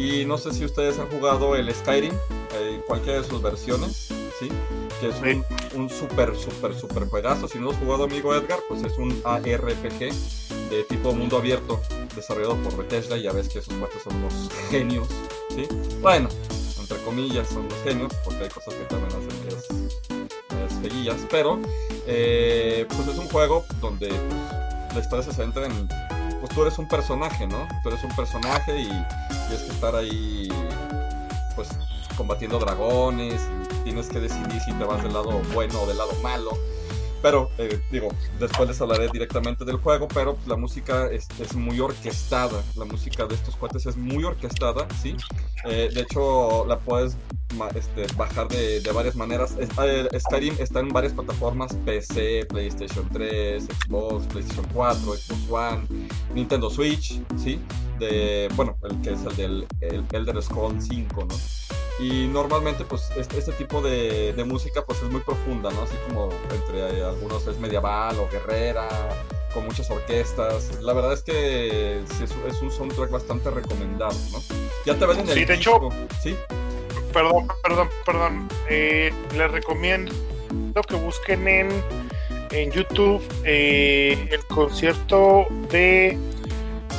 [0.00, 2.14] Y no sé si ustedes han jugado el Skyrim,
[2.54, 4.08] eh, cualquiera de sus versiones,
[4.40, 4.48] ¿sí?
[4.98, 5.44] Que es un,
[5.78, 7.46] un súper, súper, súper juegazo.
[7.46, 9.98] Si no lo has jugado, amigo Edgar, pues es un ARPG
[10.70, 11.82] de tipo mundo abierto,
[12.16, 13.18] desarrollado por Bethesda.
[13.18, 14.32] Y ya ves que esos cuatro son unos
[14.70, 15.06] genios,
[15.50, 15.68] ¿sí?
[16.00, 16.30] Bueno,
[16.80, 21.26] entre comillas, son unos genios, porque hay cosas que también hacen medias, feguillas.
[21.30, 21.60] Pero,
[22.06, 25.88] eh, pues es un juego donde pues, la historia se centra en
[26.40, 27.68] pues tú eres un personaje, ¿no?
[27.82, 30.48] Tú eres un personaje y tienes que estar ahí,
[31.54, 31.68] pues,
[32.16, 36.12] combatiendo dragones y tienes que decidir si te vas del lado bueno o del lado
[36.22, 36.50] malo.
[37.22, 41.78] Pero, eh, digo, después les hablaré directamente del juego, pero la música es, es muy
[41.80, 42.62] orquestada.
[42.76, 45.16] La música de estos cuates es muy orquestada, ¿sí?
[45.66, 47.16] Eh, de hecho, la puedes
[47.74, 49.54] este, bajar de, de, varias maneras.
[49.58, 55.86] Eh, Skyrim está en varias plataformas: PC, PlayStation 3, Xbox, PlayStation 4, Xbox One,
[56.34, 57.60] Nintendo Switch, ¿sí?
[58.00, 61.34] De, bueno, el que es el del el Elder Scrolls 5, ¿no?
[62.00, 65.82] Y normalmente, pues, este, este tipo de, de, música, pues, es muy profunda, ¿no?
[65.82, 68.88] Así como entre algunos es medieval o guerrera,
[69.52, 70.80] con muchas orquestas.
[70.80, 74.38] La verdad es que es, un soundtrack bastante recomendado, ¿no?
[74.86, 75.88] Ya te ven en el Sí, de hecho,
[76.22, 76.36] ¿sí?
[77.12, 78.48] Perdón, perdón, perdón.
[78.68, 80.12] Eh, les recomiendo
[80.88, 81.68] que busquen en,
[82.50, 86.16] en YouTube eh, el concierto de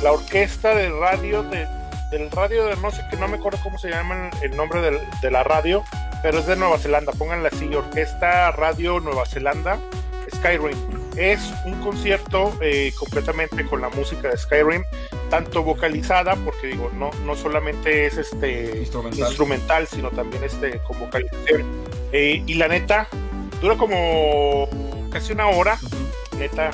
[0.02, 1.66] la orquesta de radio de
[2.10, 5.30] del radio de no sé que no me acuerdo cómo se llama el nombre de
[5.30, 5.82] la radio,
[6.22, 7.10] pero es de Nueva Zelanda.
[7.12, 9.78] Pónganla así, Orquesta Radio Nueva Zelanda,
[10.34, 10.76] Skyrim.
[11.16, 14.84] Es un concierto eh, completamente con la música de Skyrim
[15.30, 19.20] tanto vocalizada, porque digo, no, no solamente es este Instrumental.
[19.20, 21.64] instrumental, sino también este con vocalización.
[22.12, 23.08] Eh, y la neta,
[23.62, 24.68] dura como
[25.10, 25.78] casi una hora,
[26.38, 26.70] neta.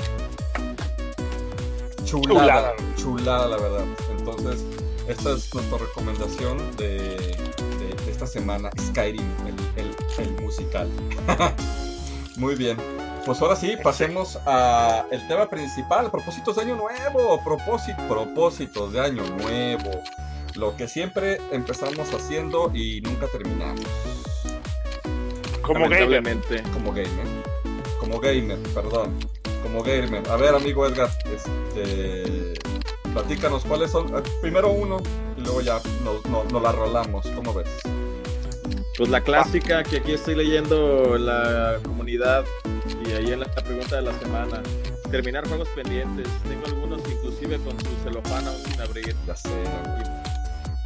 [2.09, 2.75] Chulada, Chulada.
[2.97, 3.85] chulada, la verdad.
[4.19, 4.65] Entonces,
[5.09, 10.89] esta es nuestra recomendación de, de- de esta semana, Skyrim, el, el- el musical.
[12.37, 12.77] Muy bien.
[13.27, 19.01] Pues ahora sí, pasemos a el tema principal, propósitos de año nuevo, propósito, propósitos de
[19.01, 19.91] año nuevo.
[20.55, 23.85] Lo que siempre empezamos haciendo y nunca terminamos.
[25.63, 26.23] Como gamer.
[26.73, 27.27] Como gamer.
[28.01, 29.15] Como gamer, perdón.
[29.63, 30.23] Como gamer.
[30.31, 32.55] A ver, amigo Edgar, este,
[33.13, 34.09] platícanos cuáles son.
[34.17, 34.99] eh, Primero uno
[35.37, 37.27] y luego ya nos, no- nos la rolamos.
[37.35, 37.69] ¿Cómo ves?
[38.97, 42.45] Pues la clásica que aquí estoy leyendo en la comunidad
[43.07, 44.61] y ahí en la pregunta de la semana.
[45.11, 46.27] Terminar juegos pendientes.
[46.49, 49.15] Tengo algunos inclusive con su celofán aún sin abrir.
[49.27, 49.49] Ya sé.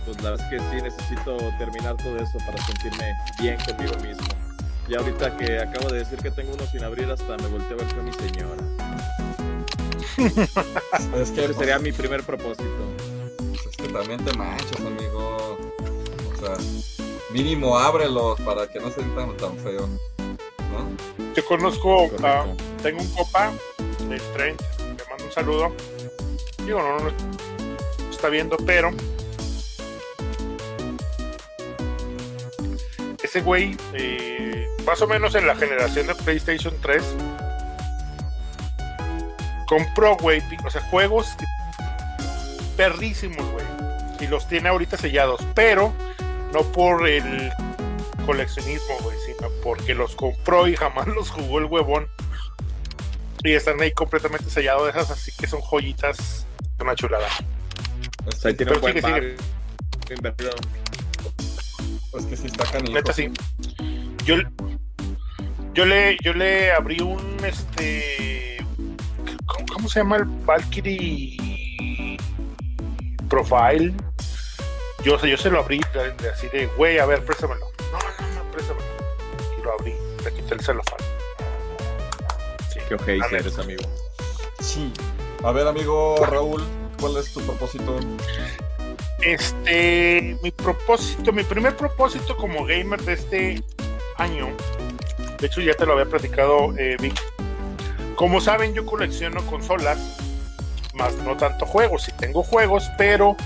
[0.05, 4.27] Pues la verdad es que sí necesito terminar todo eso para sentirme bien conmigo mismo.
[4.89, 7.77] Y ahorita que acabo de decir que tengo uno sin abrir, hasta me volteé a
[7.77, 8.63] ver con mi señora.
[11.17, 12.65] Es que, Ese sería mi primer propósito.
[13.39, 15.59] pues, es que también te manchas, amigo.
[16.33, 16.57] O sea,
[17.33, 19.89] mínimo ábrelos para que no se sientan tan feo.
[20.19, 21.35] ¿No?
[21.35, 22.45] Yo conozco, ah,
[22.83, 23.53] tengo un copa
[24.09, 25.73] del tren, le mando un saludo.
[26.65, 28.91] Digo, no, no lo está viendo, pero
[33.23, 37.03] ese güey, eh, más o menos en la generación de PlayStation 3,
[39.67, 41.29] compró, güey, o sea, juegos
[42.77, 43.65] perrísimos, güey,
[44.21, 45.93] y los tiene ahorita sellados, pero
[46.53, 47.51] no por el
[48.27, 52.09] coleccionismo, güey, sino porque los compró y jamás los jugó el huevón.
[53.45, 56.47] Y están ahí completamente sellados de esas, así que son joyitas,
[56.81, 57.29] una chulada.
[58.25, 59.37] O sea, ahí tiene un buen sigue, barrio
[60.15, 60.51] invertido.
[62.19, 62.93] es que sí está canijo.
[62.93, 63.31] Neta sí.
[64.25, 64.37] Yo,
[65.75, 68.59] yo le, yo le abrí un este.
[69.47, 72.19] ¿Cómo, cómo se llama el Valkyrie
[73.29, 73.93] Profile?
[75.05, 75.81] Yo, yo se lo abrí
[76.33, 77.67] así de, güey, a ver, préstamelo.
[77.91, 78.87] No, no, no, préstamelo.
[79.59, 80.99] Y lo abrí, le quité el celofán.
[82.73, 82.79] Sí.
[82.89, 83.39] Qué La neta.
[83.39, 83.83] eres, amigo.
[84.61, 84.93] Sí.
[85.43, 86.63] A ver, amigo Raúl,
[87.01, 87.99] ¿cuál es tu propósito?
[89.23, 93.63] Este, mi propósito, mi primer propósito como gamer de este
[94.19, 94.49] año,
[95.43, 97.21] de hecho ya te lo había platicado, eh, Vic.
[98.15, 99.99] Como saben, yo colecciono consolas,
[100.95, 102.05] más no tanto juegos.
[102.05, 103.37] Sí tengo juegos, pero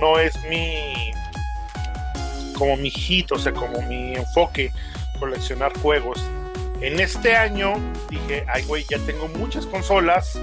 [0.00, 1.12] no es mi,
[2.58, 4.72] como mi hit, o sea, como mi enfoque
[5.20, 6.20] coleccionar juegos.
[6.80, 7.74] En este año
[8.10, 10.40] dije, ay, güey, ya tengo muchas consolas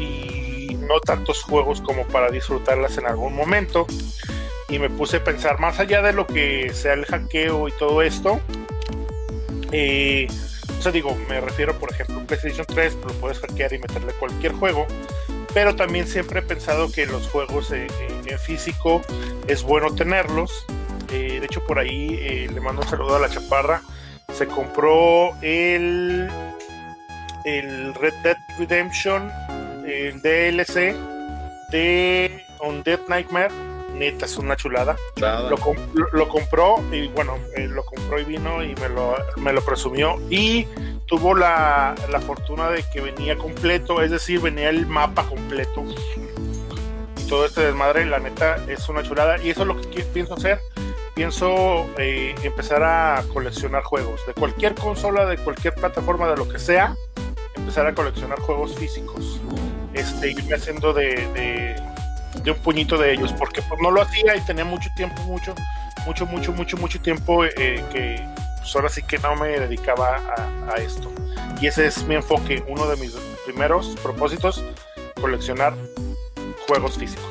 [0.00, 3.86] y no tantos juegos como para disfrutarlas en algún momento.
[4.70, 8.00] Y me puse a pensar más allá de lo que sea el hackeo y todo
[8.00, 8.40] esto.
[9.72, 10.28] Eh,
[10.78, 14.52] o sea, digo, me refiero, por ejemplo, PlayStation 3, lo puedes hackear y meterle cualquier
[14.52, 14.86] juego.
[15.54, 17.88] Pero también siempre he pensado que los juegos en
[18.38, 19.02] físico
[19.46, 20.66] es bueno tenerlos.
[21.12, 23.82] Eh, de hecho, por ahí eh, le mando un saludo a la chaparra.
[24.32, 26.28] Se compró el,
[27.44, 29.30] el Red Dead Redemption,
[29.86, 30.94] el DLC
[31.70, 33.71] de Undead Nightmare.
[33.94, 34.96] Neta, es una chulada.
[35.50, 39.14] Lo, com- lo- lo compró y bueno, eh, lo compró y vino y me lo,
[39.36, 40.20] me lo presumió.
[40.30, 40.66] Y
[41.06, 45.84] tuvo la, la fortuna de que venía completo, es decir, venía el mapa completo.
[47.16, 49.40] Y todo este desmadre, la neta, es una chulada.
[49.42, 50.60] Y eso es lo que pienso hacer.
[51.14, 56.58] Pienso eh, empezar a coleccionar juegos de cualquier consola, de cualquier plataforma, de lo que
[56.58, 56.96] sea.
[57.54, 59.38] Empezar a coleccionar juegos físicos.
[59.92, 61.76] Este, irme haciendo de, de,
[62.42, 65.54] de un puñito de ellos, porque pues, no lo hacía y tenía mucho tiempo, mucho,
[66.06, 68.26] mucho, mucho, mucho, mucho tiempo eh, que
[68.58, 71.12] pues, ahora sí que no me dedicaba a, a esto.
[71.60, 73.12] Y ese es mi enfoque, uno de mis
[73.44, 74.62] primeros propósitos,
[75.20, 75.74] coleccionar
[76.66, 77.24] juegos físicos.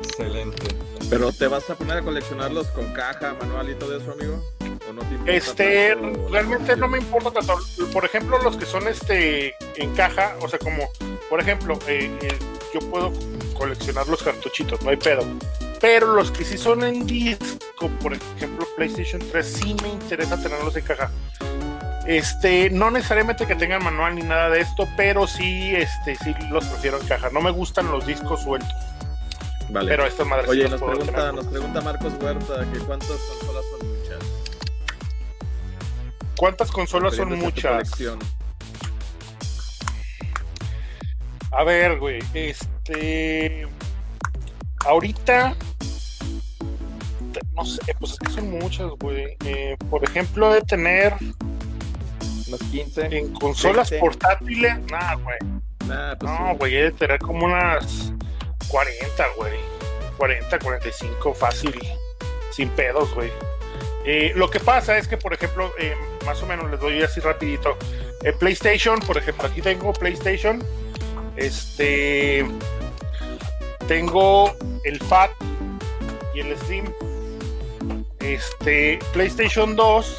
[0.00, 0.66] Excelente.
[1.08, 4.42] Pero te vas a poner a coleccionarlos con caja, manual y todo eso, amigo.
[4.88, 6.28] ¿O no te Este, tanto?
[6.30, 7.56] realmente no me importa tanto.
[7.92, 10.88] Por ejemplo, los que son este en caja, o sea, como,
[11.28, 12.38] por ejemplo, eh, eh,
[12.74, 13.12] yo puedo
[13.54, 15.22] coleccionar los cartuchitos, no hay pedo.
[15.80, 20.74] Pero los que sí son en disco, por ejemplo, PlayStation 3, sí me interesa tenerlos
[20.76, 21.10] en caja.
[22.06, 26.64] Este, no necesariamente que tengan manual ni nada de esto, pero sí, este, sí los
[26.64, 27.30] prefiero en caja.
[27.30, 28.70] No me gustan los discos sueltos,
[29.70, 29.88] Vale.
[29.88, 31.34] pero estas madres sí Oye, las nos pregunta, tener.
[31.34, 34.18] nos pregunta Marcos Huerta que cuántas consolas son muchas.
[36.36, 37.90] ¿Cuántas consolas son muchas?
[41.56, 43.66] A ver, güey, este.
[44.84, 45.54] ahorita,
[47.54, 49.36] no sé, pues es que son muchas, güey.
[49.44, 51.14] Eh, por ejemplo, de tener
[52.48, 53.06] Unos 15.
[53.16, 54.06] en consolas 20.
[54.06, 55.38] portátiles, nada, güey.
[55.86, 56.56] Nah, pues No, sí.
[56.58, 58.12] güey, he de tener como unas
[58.68, 59.54] 40, güey.
[60.18, 61.78] 40, 45, fácil.
[62.50, 63.30] Sin pedos, güey.
[64.04, 65.94] Eh, lo que pasa es que, por ejemplo, eh,
[66.24, 67.76] más o menos les doy así rapidito.
[68.22, 70.62] El PlayStation, por ejemplo, aquí tengo PlayStation.
[71.36, 72.46] Este...
[73.88, 74.52] Tengo
[74.84, 75.30] el FAT
[76.34, 76.84] y el Slim.
[78.20, 80.18] Este, PlayStation 2.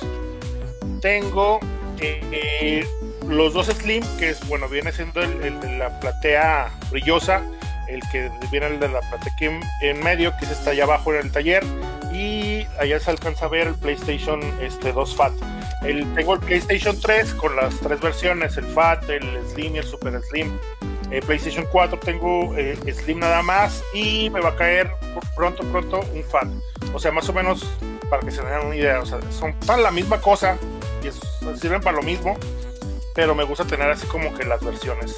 [1.01, 1.59] Tengo
[1.99, 2.87] eh,
[3.27, 7.43] los dos Slim, que es, bueno, viene siendo el, de la platea brillosa,
[7.89, 11.13] el que viene el de la platea en, en medio, que es está allá abajo
[11.13, 11.63] en el taller,
[12.13, 15.33] y allá se alcanza a ver el PlayStation este, 2 Fat.
[15.83, 19.83] El, tengo el PlayStation 3 con las tres versiones, el Fat, el Slim y el
[19.83, 20.57] Super Slim.
[21.11, 24.91] Eh, PlayStation 4 tengo eh, Slim nada más y me va a caer
[25.35, 26.47] pronto, pronto un Fat.
[26.93, 27.65] O sea, más o menos
[28.09, 30.57] para que se den una idea, o sea, son para la misma cosa
[31.03, 31.19] y es-
[31.61, 32.37] sirven para lo mismo,
[33.15, 35.17] pero me gusta tener así como que las versiones.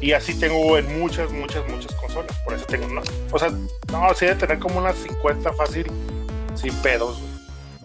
[0.00, 2.36] Y así tengo en muchas, muchas, muchas consolas.
[2.44, 3.02] Por eso tengo una.
[3.32, 3.50] O sea,
[3.90, 5.90] no, sí de tener como unas 50 fácil,
[6.54, 7.20] sin pedos.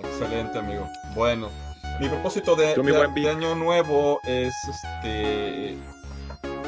[0.03, 0.87] Excelente, amigo.
[1.15, 1.49] Bueno,
[1.99, 5.77] mi propósito de, de- de año nuevo es este.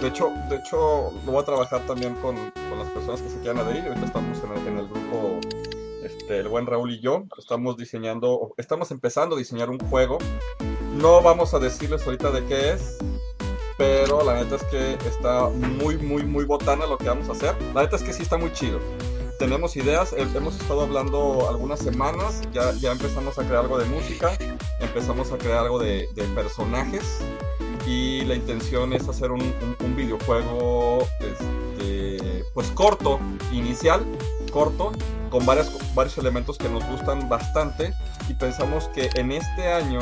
[0.01, 3.37] De hecho, de hecho, lo voy a trabajar también con, con las personas que se
[3.39, 3.83] quieran adherir.
[3.87, 5.39] Ahorita estamos en el, en el grupo,
[6.03, 7.23] este, el buen Raúl y yo.
[7.37, 10.17] Estamos diseñando, estamos empezando a diseñar un juego.
[10.95, 12.97] No vamos a decirles ahorita de qué es,
[13.77, 17.55] pero la neta es que está muy, muy, muy botana lo que vamos a hacer.
[17.75, 18.79] La neta es que sí está muy chido
[19.39, 23.85] tenemos ideas, he- hemos estado hablando algunas semanas, ya, ya empezamos a crear algo de
[23.85, 24.37] música,
[24.79, 27.17] empezamos a crear algo de, de personajes
[27.85, 33.19] y la intención es hacer un videojuego este, pues corto,
[33.51, 34.05] inicial,
[34.51, 34.91] corto,
[35.29, 37.93] con varias, varios elementos que nos gustan bastante
[38.29, 40.01] y pensamos que en este año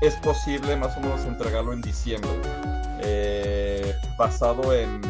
[0.00, 2.30] es posible más o menos entregarlo en diciembre,
[3.00, 5.00] eh, basado en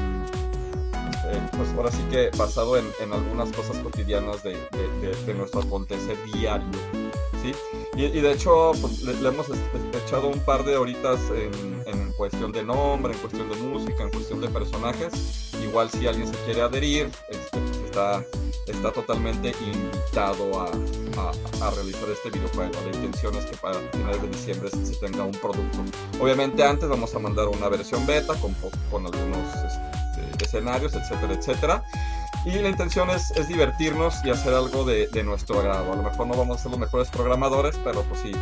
[1.30, 5.34] eh, pues ahora sí que basado en, en algunas cosas cotidianas de, de- de- de
[5.34, 6.66] nuestro acontecer diario,
[7.42, 7.52] ¿sí?
[7.96, 9.46] Y, de hecho, pues, le, hemos
[10.04, 14.10] echado un par de horitas en, en cuestión de nombre, en cuestión de música, en
[14.10, 15.52] cuestión de personajes.
[15.62, 18.24] Igual si alguien se quiere adherir, este, está,
[18.66, 22.72] está totalmente invitado a, a- realizar este videojuego.
[22.84, 25.78] La intención es que para finales de diciembre se, tenga un producto.
[26.20, 28.54] Obviamente antes vamos a mandar una versión beta con,
[28.90, 30.03] con algunos este,
[30.40, 31.82] escenarios, etcétera, etcétera.
[32.44, 35.92] Y la intención es, divertirnos y hacer algo de, nuestro agrado.
[35.92, 38.32] A lo mejor no vamos a ser los mejores programadores, pero pues sí,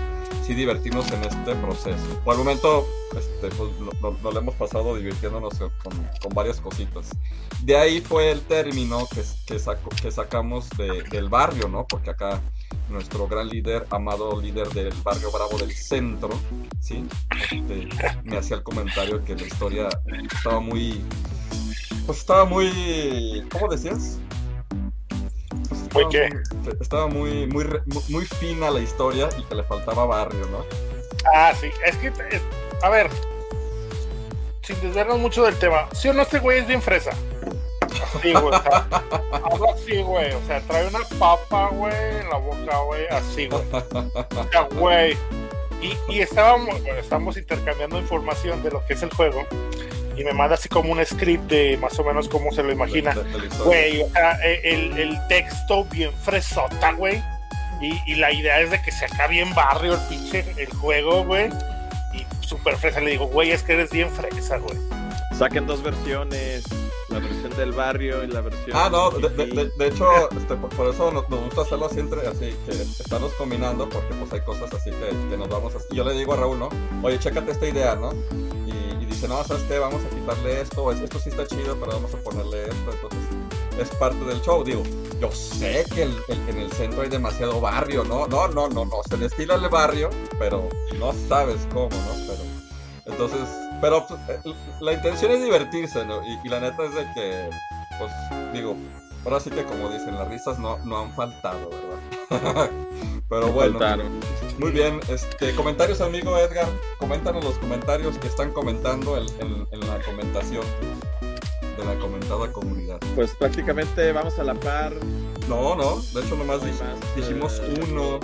[0.45, 2.03] sí divertirnos en este proceso.
[2.25, 2.85] Por el momento,
[3.17, 3.71] este, pues,
[4.01, 7.11] no- nos lo hemos pasado divirtiéndonos con, con varias cositas.
[7.63, 11.87] De ahí fue el término que, que, saco- que sacamos de- del barrio, ¿no?
[11.87, 12.41] Porque acá
[12.89, 16.31] nuestro gran líder, amado líder del barrio Bravo del centro,
[16.81, 17.05] ¿sí?
[17.53, 17.89] Este,
[18.25, 19.89] me hacía el comentario que la historia
[20.35, 21.05] estaba muy...
[22.07, 23.47] Pues estaba muy...
[23.53, 24.19] ¿Cómo decías?
[25.59, 26.29] Pues ¿Muy estaba qué?
[26.35, 27.67] muy- estaba muy, muy,
[28.09, 30.65] muy- fina la historia y que le faltaba barrio, ¿no?
[31.35, 32.43] Ah, sí, es que, es-
[32.83, 33.09] a ver,
[34.63, 37.11] sin desviarnos mucho del tema, ¿sí o no este güey es bien fresa?
[38.17, 38.87] Así, güey, o sea,
[39.33, 43.63] habla así, güey, o sea, trae una papa, güey, en la boca, güey, así, güey.
[43.73, 45.17] O sea, güey.
[45.81, 49.45] Y, y estábamos, bueno, estamos intercambiando información de lo que es el juego
[50.17, 53.15] y me manda así como un script de más o menos cómo se lo imagina.
[53.65, 57.23] Güey, o sea, e, el, el texto bien fresota, güey.
[57.81, 61.25] Y, y la idea es de que se acá bien barrio el pinche el juego,
[61.25, 61.49] güey.
[62.15, 63.01] Y súper fresa.
[63.01, 64.77] Le digo, güey, es que eres bien fresa, güey.
[65.37, 66.63] Saquen dos versiones,
[67.09, 68.71] la versión del barrio y la versión...
[68.75, 71.87] Ah, no, de, de- de- de hecho, este, por, por eso nos, nos gusta hacerlo
[71.87, 75.75] así, entre, así, que estarnos combinando, porque pues hay cosas así que, que nos vamos
[75.75, 75.79] a...
[75.91, 76.69] Y yo le digo a Raúl, ¿no?
[77.03, 78.13] Oye, chécate esta idea, ¿no?
[79.23, 79.79] Dice, no, ¿sabes qué?
[79.79, 83.21] Vamos a quitarle esto, es- esto sí está chido, pero vamos a ponerle esto, entonces
[83.79, 84.83] es parte del show, digo,
[85.21, 88.27] yo sé que en el centro hay demasiado barrio, ¿no?
[88.27, 90.11] No, no, no, no, se le estila el barrio,
[90.41, 90.69] pero
[90.99, 92.15] no sabes cómo, ¿no?
[92.27, 92.43] Pero,
[93.07, 93.49] entonces,
[93.81, 94.41] pero pues, eh,
[94.81, 96.21] la intención es divertirse, ¿no?
[96.27, 97.51] Y, y la neta es de que,
[98.01, 98.13] pues,
[98.53, 98.75] digo,
[99.25, 101.71] ahora sí que como dicen, las risas no, no han faltado,
[102.31, 102.71] ¿verdad?
[103.29, 104.21] pero bueno, Faltaron.
[104.59, 106.69] muy bien, este, comentarios, amigo Edgar,
[106.99, 110.65] coméntanos los comentarios que están comentando en, en- en la comentación
[111.77, 112.99] de la comentada comunidad.
[113.15, 114.93] Pues prácticamente vamos a la par.
[115.49, 118.21] No, no, de hecho nomás dij- más, dijimos eh, uno,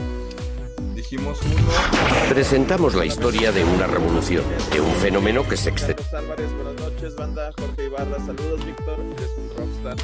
[0.95, 6.05] dijimos uno, Presentamos la historia de una revolución, de un fenómeno que se extendió.
[6.11, 7.51] Carlos Álvarez, buenas noches, banda.
[7.59, 8.99] Jorge Ibarra, saludos, Víctor.
[9.17, 9.97] Eres un rockstar.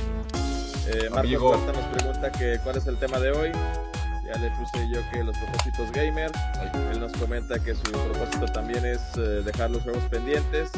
[0.89, 1.43] Eh, Marcos.
[1.43, 3.53] Huerta nos pregunta que cuál es el tema de hoy.
[4.27, 6.31] Ya le puse yo que los propósitos gamer.
[6.93, 10.71] Él nos comenta que su propósito también es eh, dejar los juegos pendientes.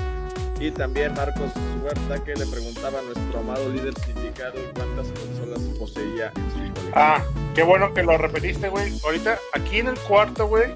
[0.59, 1.53] Y también Marcos
[1.83, 6.93] Huerta que le preguntaba a nuestro amado líder sindical cuántas consolas poseía en su colección.
[6.95, 7.23] Ah,
[7.55, 8.99] qué bueno que lo repetiste, güey.
[9.05, 10.73] Ahorita, aquí en el cuarto, güey,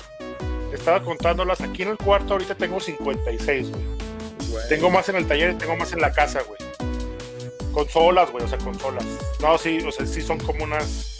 [0.72, 1.60] estaba contándolas.
[1.62, 3.82] Aquí en el cuarto, ahorita tengo 56, güey.
[4.50, 6.69] Güey, Tengo más en el taller y tengo más en la casa, güey.
[7.72, 9.04] Consolas, güey, o sea, consolas.
[9.40, 11.18] No, sí, o sea, sí son como unas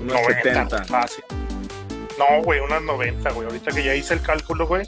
[0.00, 0.84] unos 90, 70.
[0.84, 1.24] fácil.
[2.18, 3.46] No, güey, unas 90, güey.
[3.46, 4.86] Ahorita que ya hice el cálculo, güey.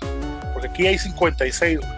[0.52, 1.90] Porque aquí hay 56, güey.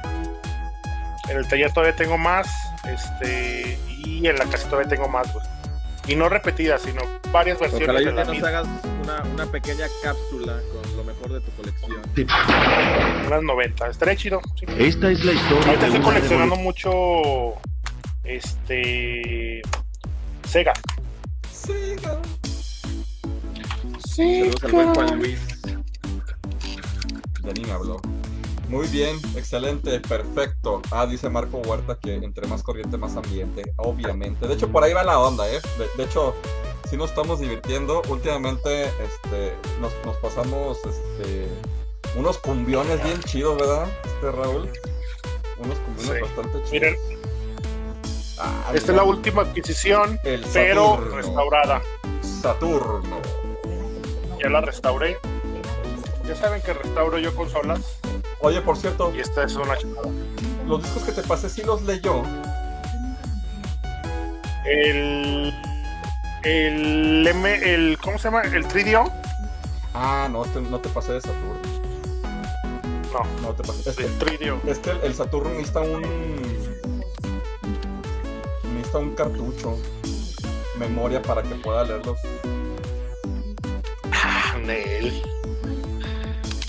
[1.29, 2.49] En el taller todavía tengo más.
[2.89, 3.79] Este.
[3.89, 5.45] Y en la casa todavía tengo más, güey.
[6.07, 7.01] Y no repetidas, sino
[7.33, 8.49] varias versiones Ojalá de la nos misma.
[8.49, 8.67] hagas
[9.03, 12.01] una, una pequeña cápsula con lo mejor de tu colección.
[13.27, 13.89] Unas 90.
[13.89, 14.41] Estaría chido.
[14.59, 14.67] sí.
[14.79, 17.55] Esta es la historia Ahorita estoy coleccionando mucho.
[18.23, 19.63] Este.
[20.47, 20.73] Sega.
[21.51, 22.21] Siga.
[24.09, 25.41] Saludos al buen Juan Luis.
[27.43, 28.01] Ya ni me habló.
[28.69, 30.81] Muy bien, excelente, perfecto.
[30.91, 33.63] Ah, dice Marco Huerta que entre más corriente, más ambiente.
[33.77, 34.49] Obviamente.
[34.49, 35.61] De hecho, por ahí va la onda, ¿eh?
[35.79, 36.35] De, de hecho,
[36.89, 38.03] sí nos estamos divirtiendo.
[38.09, 41.49] Últimamente, este, nos, nos pasamos, este,
[42.17, 43.87] unos cumbiones bien chidos, ¿verdad?
[44.05, 44.69] Este Raúl.
[45.59, 46.21] Unos cumbiones Sí.
[46.23, 46.73] bastante chidos.
[46.73, 46.97] Miren,
[48.37, 51.17] Ah, esta es la última adquisición, El pero Saturno.
[51.17, 51.83] restaurada.
[52.43, 53.19] Saturno.
[54.43, 55.19] Ya la restauré.
[56.27, 58.01] Ya saben que restauro yo consolas.
[58.45, 60.09] Oye, por cierto, Y esta es una chulada.
[60.67, 62.23] los discos que te pasé sí los leyó.
[64.67, 65.55] El.
[66.43, 67.55] El M.
[67.75, 68.43] El, ¿Cómo se llama?
[68.43, 69.11] El 3DO.
[69.95, 71.55] Ah, no te, no te pasé de Saturno.
[73.13, 73.91] No, No te pasé.
[73.91, 74.61] Es que, el 3DO.
[74.67, 76.03] es que el, el Saturno necesita un.
[78.75, 79.79] Necesita un cartucho.
[80.79, 82.19] Memoria para que pueda leerlos.
[84.13, 85.23] Ah, Nel.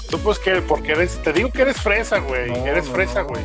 [0.09, 2.51] Tú pues que, porque eres, te digo que eres fresa, güey.
[2.51, 3.29] No, eres no, fresa, no.
[3.29, 3.43] güey.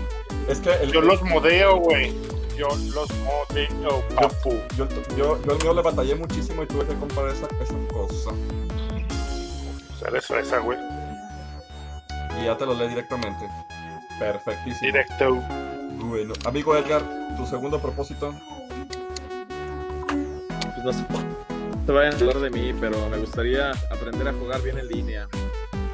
[0.49, 2.15] Es que el, Yo los modeo, güey.
[2.57, 4.55] Yo los modeo, papu.
[4.77, 4.87] yo,
[5.17, 8.31] yo, yo el mío le batallé muchísimo y tuve que comprar esa, esa cosa.
[8.31, 10.79] O sea, eres fresa, güey.
[12.41, 13.49] Y ya te lo leí directamente.
[14.19, 14.87] Perfectísimo.
[14.87, 15.35] Directo.
[15.97, 17.03] Bueno, amigo Edgar,
[17.37, 18.35] tu segundo propósito.
[20.07, 24.33] Pues no sé, no te vayan a hablar de mí, pero me gustaría aprender a
[24.33, 25.29] jugar bien en línea.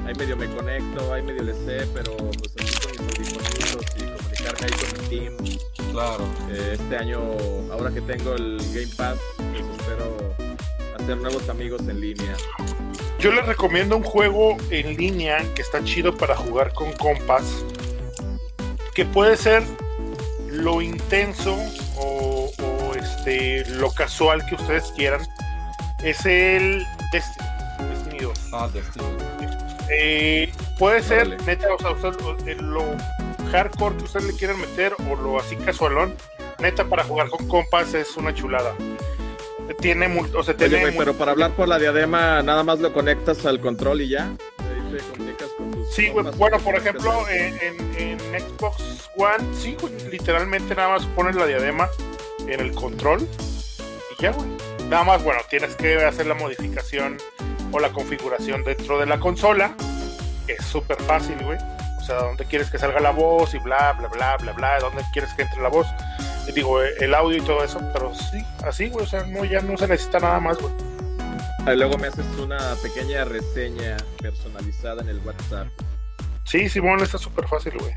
[0.07, 4.05] Ahí medio me conecto, ahí medio le sé, pero pues así con mis audífonos y
[4.05, 5.59] comunicarme ahí con mi team.
[5.91, 6.25] Claro.
[6.49, 7.21] Eh, este año,
[7.73, 10.17] ahora que tengo el Game Pass, pues espero
[10.97, 12.37] hacer nuevos amigos en línea.
[13.19, 17.65] Yo les recomiendo un juego en línea que está chido para jugar con compas.
[18.95, 19.65] Que puede ser
[20.49, 21.57] lo intenso
[21.97, 25.23] o, o, este lo casual que ustedes quieran.
[26.05, 27.49] Es el Destiny.
[27.91, 28.39] Destiny 2.
[28.53, 29.46] Ah, Destiny.
[29.91, 32.83] Eh, puede ser, neta, o sea, usted- o- eh, lo
[33.53, 36.15] hardcore que ustedes le quieran meter o lo así casualón.
[36.59, 38.75] Neta, para jugar con compas es una chulada.
[39.81, 43.45] Tiene, o sea, Oye, tiene pero para hablar por la diadema, nada más lo conectas
[43.47, 44.25] al control y ya.
[44.59, 46.25] Ahí te comunicas con tus Sí, güey.
[46.37, 51.47] Bueno, por ejemplo, en, en- en Xbox One, sí, güey, literalmente nada más pones la
[51.47, 51.89] diadema
[52.47, 53.27] en el control
[54.17, 54.49] y ya, güey.
[54.89, 57.19] Nada más, bueno, tienes que hacer la modificación
[57.73, 59.75] o la configuración dentro de la consola,
[60.47, 61.59] que es súper fácil, güey.
[61.99, 65.03] O sea, dónde quieres que salga la voz y bla, bla, bla, bla, bla, dónde
[65.13, 65.87] quieres que entre la voz.
[66.47, 69.45] Y digo, eh, el audio y todo eso, pero sí, así, güey, o sea, no,
[69.45, 70.73] ya no se necesita nada más, güey.
[71.67, 75.67] Ahí luego me haces una pequeña reseña personalizada en el WhatsApp.
[76.45, 77.93] Sí, Simón, está súper fácil, güey.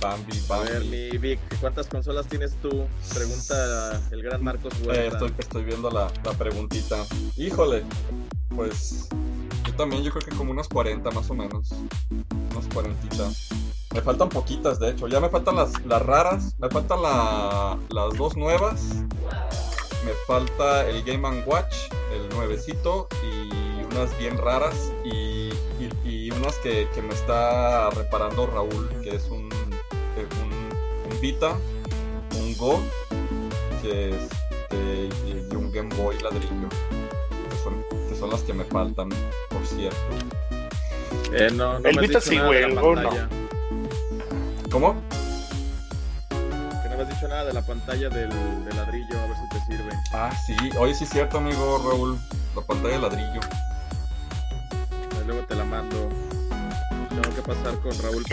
[0.00, 0.88] Bambi, A ver, Bambi.
[1.12, 2.86] mi Vic, ¿cuántas consolas tienes tú?
[3.14, 4.72] Pregunta el gran Marcos.
[4.92, 6.96] Eh, estoy, estoy viendo la, la preguntita.
[7.36, 7.82] Híjole,
[8.54, 9.08] pues
[9.66, 11.70] yo también, yo creo que como unas 40 más o menos.
[12.52, 13.28] Unas 40.
[13.94, 15.08] Me faltan poquitas, de hecho.
[15.08, 18.80] Ya me faltan las, las raras, me faltan la- las dos nuevas.
[20.04, 21.74] Me falta el Game Watch,
[22.12, 24.92] el nuevecito, y unas bien raras.
[25.04, 25.48] Y,
[25.80, 29.47] y- y unas que, que me está reparando Raúl, que es un,
[30.24, 31.56] un, un Vita,
[32.38, 32.80] un Go,
[33.82, 34.28] que es
[34.70, 36.68] este, y, un Game Boy ladrillo.
[37.50, 39.08] Que son, que son las que me faltan,
[39.50, 39.96] por cierto.
[41.32, 43.10] Eh, no, no El me Vita sí, güey, el Go no.
[44.70, 44.94] ¿Cómo?
[46.28, 48.28] Que no me has dicho nada de la pantalla del,
[48.64, 49.92] del ladrillo, a ver si te sirve.
[50.12, 52.18] Ah, sí, hoy sí es cierto, amigo Raúl.
[52.54, 53.40] La pantalla de ladrillo.
[55.16, 56.08] Ahí luego te la mando.
[57.08, 58.24] Tengo que pasar con Raúl.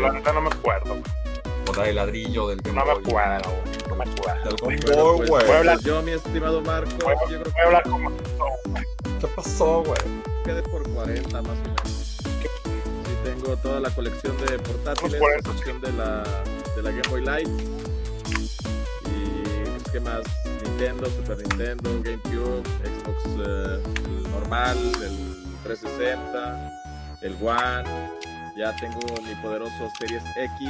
[0.00, 1.21] La neta no me acuerdo, güey.
[1.82, 3.50] De ladrillo del Game No me acuerdo,
[3.88, 4.44] no me acuerdo.
[4.44, 7.82] Del Game Bueno, pues, pues yo, mi estimado Marcos, Voy yo creo voy a hablar
[7.84, 8.10] como
[9.20, 10.00] ¿Qué pasó, güey?
[10.44, 12.18] que quedé por 40 más o menos.
[12.24, 16.24] Sí, tengo toda la colección de portátiles, la 40, sección de la,
[16.74, 17.48] de la Game Boy Light.
[19.06, 20.22] Y ¿qué más?
[20.64, 26.72] Nintendo, Super Nintendo, GameCube, Xbox eh, el normal, el 360,
[27.22, 28.21] el One.
[28.56, 30.68] Ya tengo mi poderoso Series X.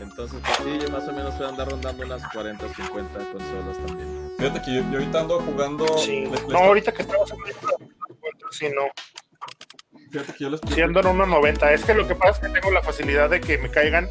[0.00, 3.76] Entonces, pues sí, yo más o menos voy a andar rondando unas 40, 50 consolas
[3.86, 4.32] también.
[4.38, 5.98] Fíjate que yo, yo ahorita ando jugando.
[5.98, 6.20] Sí.
[6.22, 7.38] les- les- No, ahorita que estamos en
[8.52, 8.82] sí, no.
[10.10, 11.72] Fíjate que yo les Siendo en 1.90.
[11.72, 14.08] Es que lo que pasa es que tengo la facilidad de que me caigan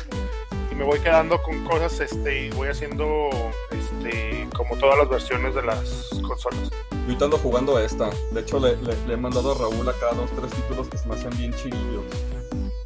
[0.72, 3.30] y me voy quedando con cosas este, y voy haciendo
[3.72, 6.70] este, como todas las versiones de las consolas.
[6.92, 8.10] Yo ahorita ando jugando esta.
[8.32, 11.08] De hecho, le, le- le he mandado a Raúl acá dos, tres títulos que se
[11.08, 12.04] me hacen bien chirillos.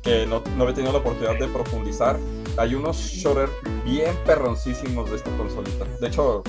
[0.04, 2.18] Que no, no había tenido la oportunidad de profundizar.
[2.58, 3.50] Hay unos shooter
[3.86, 5.86] bien perroncísimos de esta consolita.
[6.00, 6.42] De hecho,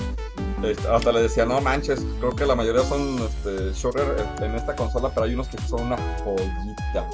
[0.63, 4.75] este, hasta le decía, no manches, creo que la mayoría son este, shooter en esta
[4.75, 7.09] consola, pero hay unos que son una joyita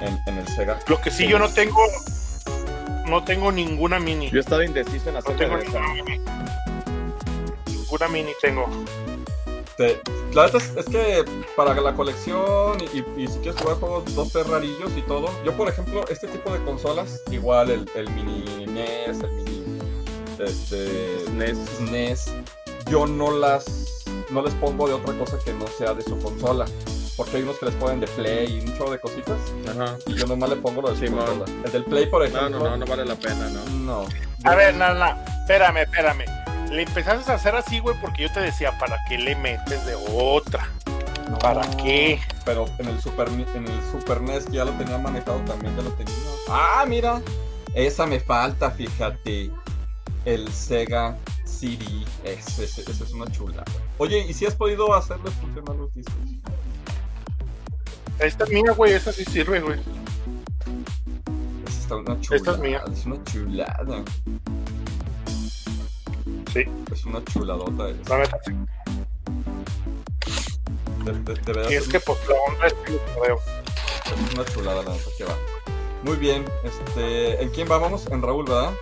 [0.00, 0.78] en, en el Sega.
[0.86, 1.80] Lo que sí yo no tengo,
[3.06, 4.30] no tengo ninguna mini.
[4.30, 5.78] Yo he estado indeciso en No hacer tengo esta.
[5.80, 6.20] ninguna mini.
[7.66, 8.66] Ninguna mini tengo.
[9.80, 10.00] Este,
[10.34, 11.24] la verdad es, es que
[11.56, 15.52] para la colección y, y- y si quieres jugar juegos dos rarillos y todo, yo
[15.56, 19.78] por ejemplo, este tipo de consolas, igual el, el mini NES, el mini
[20.38, 21.80] este, SNES.
[21.90, 22.32] NES,
[22.90, 23.86] yo no las
[24.30, 26.66] no les pongo de otra cosa que no sea de su consola.
[27.16, 29.36] Porque hay unos que les ponen de Play y un chorro de cositas.
[29.68, 29.96] Ajá.
[30.06, 31.44] Y yo nomás le pongo lo de su consola.
[31.64, 32.58] El del Play, por No, ejemplo.
[32.60, 33.64] no, no, no vale la pena, ¿no?
[34.04, 34.08] no.
[34.44, 35.06] A ver, no, no,
[35.40, 36.24] espérame, espérame.
[36.70, 39.94] Le empezaste a hacer así, güey, porque yo te decía, ¿para qué le metes de
[40.12, 40.68] otra?
[41.28, 42.20] No, ¿Para qué?
[42.44, 45.82] Pero en el Super en el Super NES que ya lo tenía manejado también ya
[45.82, 46.14] lo tenía.
[46.48, 47.20] Ah, mira.
[47.74, 49.50] Esa me falta, fíjate.
[50.24, 51.84] El Sega CD.
[52.24, 53.64] Ese, ese- ese es una chula.
[53.98, 56.14] Oye, ¿y si has podido hacerles funcionar los discos?
[58.18, 59.80] Esta es mía, güey, esta sí sirve, güey.
[61.66, 62.36] Esa está una chulada.
[62.36, 62.82] Esta es mía.
[62.92, 64.02] Es una chulada.
[66.52, 67.88] Sí, Es una chuladota.
[67.90, 68.08] esa.
[68.18, 68.38] la neta.
[68.44, 68.52] sí.
[71.04, 73.40] De, de- de verdad Y es que, pues, la onda es que lo veo.
[74.28, 75.36] Es una chulada la neta que va.
[76.02, 78.06] Muy bien, este, ¿en quién vamos?
[78.10, 78.72] En Raúl, ¿verdad?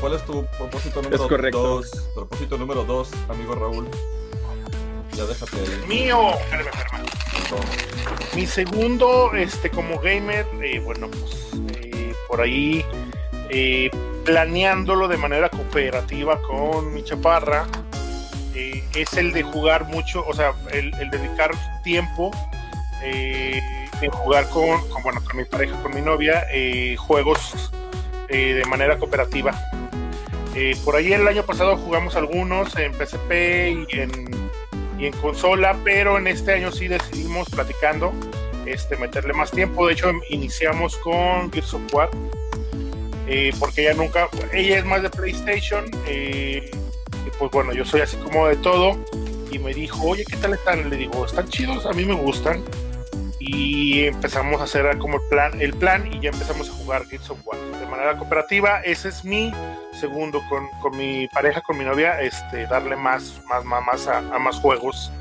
[0.00, 1.62] ¿Cuál es tu propósito número Es correcto.
[1.62, 1.90] dos?
[2.14, 3.88] Propósito número dos, amigo Raúl.
[5.14, 5.84] Ya déjate ahí.
[5.88, 7.06] Mío, espérame, espérame.
[8.34, 12.84] Mi segundo, este, como gamer, eh, bueno, pues eh, por ahí
[13.48, 13.90] eh,
[14.26, 17.66] planeándolo de manera cooperativa con mi chaparra,
[18.54, 21.52] eh, es el de jugar mucho, o sea, el, dedicar
[21.84, 22.30] tiempo
[23.02, 23.60] eh,
[24.02, 27.72] en jugar con, bueno, con mi pareja, con mi novia, eh, juegos
[28.28, 29.54] eh, de manera cooperativa.
[30.86, 33.30] Por ahí el año pasado jugamos algunos en PSP
[33.90, 34.36] y en
[34.98, 38.12] y en consola, pero en este año sí decidimos platicando
[38.64, 39.86] este, meterle más tiempo.
[39.86, 42.08] De hecho, iniciamos con Gears of War,
[43.26, 46.70] eh, porque ella nunca, ella es más de PlayStation, eh,
[47.26, 48.96] y pues bueno, yo soy así como de todo,
[49.50, 50.88] y me dijo, oye, ¿qué tal están?
[50.90, 52.64] Le digo, están chidos, a mí me gustan.
[53.38, 57.30] Y empezamos a hacer como el plan, el plan y ya empezamos a jugar Gears
[57.30, 58.80] of War de manera cooperativa.
[58.80, 59.52] Ese es mi
[59.92, 64.38] segundo con, con mi pareja, con mi novia, este, darle más, más, más a, a
[64.38, 65.12] más juegos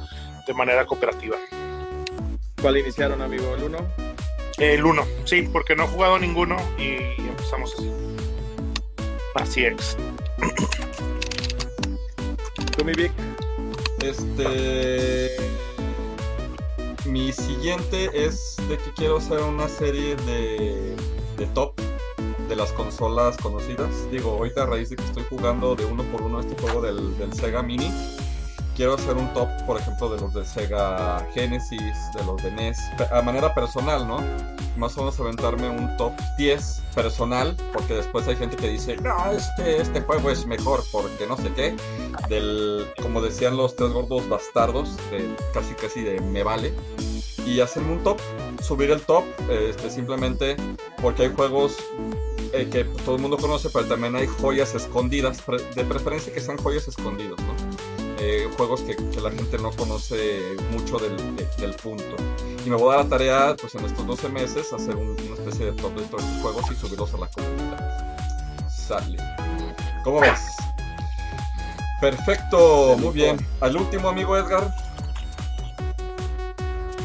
[0.47, 1.37] de manera cooperativa.
[2.61, 3.53] ¿Cuál iniciaron, amigo?
[3.55, 4.14] ¿El 1?
[4.57, 7.91] El uno, sí, porque no he jugado ninguno y empezamos así.
[9.35, 9.97] Así es.
[12.77, 13.11] ¿Tú, Vic?
[14.01, 15.35] Este.
[17.05, 20.95] Mi siguiente es de que quiero hacer una serie de,
[21.37, 21.73] de top
[22.47, 23.89] de las consolas conocidas.
[24.11, 27.17] Digo, ahorita a raíz de que estoy jugando de uno por uno este juego del,
[27.17, 27.91] del Sega Mini,
[28.75, 32.77] quiero hacer un top, por ejemplo, de los de Sega Genesis, de los de NES,
[33.11, 34.17] a manera personal, ¿no?
[34.77, 39.31] Más o menos aventarme un top 10 personal, porque después hay gente que dice, no,
[39.31, 41.75] este, este juego es mejor porque no sé qué,
[42.27, 46.73] del, como decían los tres gordos bastardos, de casi casi de me vale,
[47.45, 48.19] y hacerme un top,
[48.61, 50.57] subir el top, este, simplemente
[51.01, 51.77] porque hay juegos
[52.51, 55.41] eh, que todo el mundo conoce, pero también hay joyas escondidas,
[55.75, 57.94] de preferencia que sean joyas escondidos, ¿no?
[58.27, 62.15] Eh, juegos que, que la gente no conoce mucho del, de- del punto.
[62.65, 65.35] Y me voy a dar la tarea, pues en estos 12 meses, hacer un- una
[65.35, 68.67] especie de top de todos estos juegos y subirlos a la comunidad.
[68.67, 69.17] Sale.
[70.03, 70.41] ¿Cómo ves?
[72.01, 73.37] Perfecto, muy bien.
[73.61, 74.73] Al último, amigo Edgar.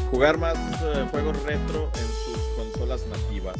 [0.09, 3.57] Jugar más eh, juegos retro en sus consolas nativas.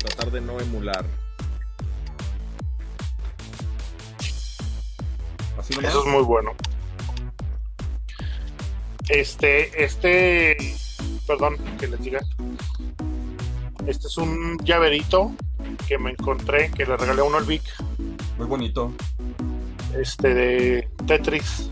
[0.00, 1.04] Tratar de no emular.
[5.60, 6.52] Eso es muy bueno.
[9.08, 10.56] Este, este,
[11.26, 12.20] perdón que les diga.
[13.86, 15.32] Este es un llaverito
[15.86, 17.62] que me encontré, que le regalé a uno al Vic,
[18.36, 18.92] Muy bonito.
[19.96, 21.70] este de Tetris.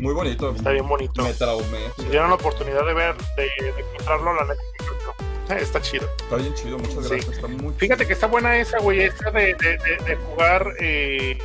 [0.00, 0.54] Muy bonito.
[0.54, 1.22] Está bien bonito.
[1.24, 1.78] Me traumé.
[1.98, 6.06] Si dieron la oportunidad de ver, de, de encontrarlo, la neta, está chido.
[6.18, 7.10] Está bien chido, muchas Sí.
[7.14, 7.34] gracias.
[7.36, 10.72] Está muy Fíjate que está buena esa, güey, esa de, de- de- de jugar.
[10.78, 11.38] eh,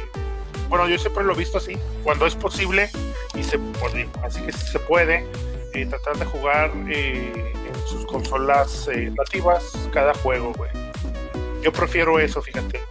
[0.72, 2.90] bueno, yo siempre lo he visto así, cuando es posible
[3.36, 5.24] y se puede, así que se puede,
[5.74, 10.72] eh, tratar de jugar eh, en sus consolas eh, nativas cada juego, güey.
[11.62, 12.82] Yo prefiero eso, fíjate.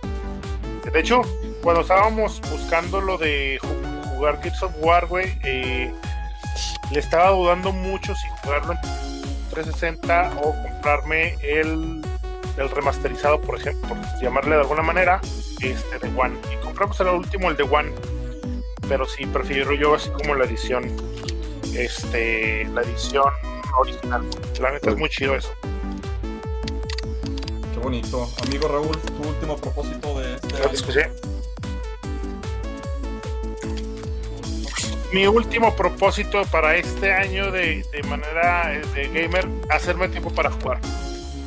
[0.93, 1.23] De hecho,
[1.63, 5.93] cuando estábamos buscando lo de ju- jugar Gears of War, güey, eh,
[6.93, 8.79] le estaba dudando mucho si jugarlo en
[9.51, 12.05] 360 o comprarme el
[12.57, 15.21] el remasterizado, por ejemplo, por llamarle de alguna manera,
[15.63, 16.37] este de One.
[16.53, 17.93] Y compramos el último, el de One.
[18.89, 20.85] Pero sí prefiero yo así como la edición,
[21.75, 23.33] este, la edición
[23.79, 24.23] original.
[24.61, 25.53] La neta es muy chido eso.
[27.73, 28.29] Qué bonito.
[28.45, 31.11] Amigo Raúl, tu último propósito de este escuché.
[35.13, 40.53] Mi último propósito para este año de, de manera eh, de gamer, hacerme tiempo para
[40.53, 40.81] jugar.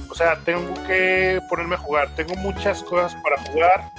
[0.09, 2.13] O sea, tengo que ponerme a jugar.
[2.15, 3.92] Tengo muchas cosas para jugar.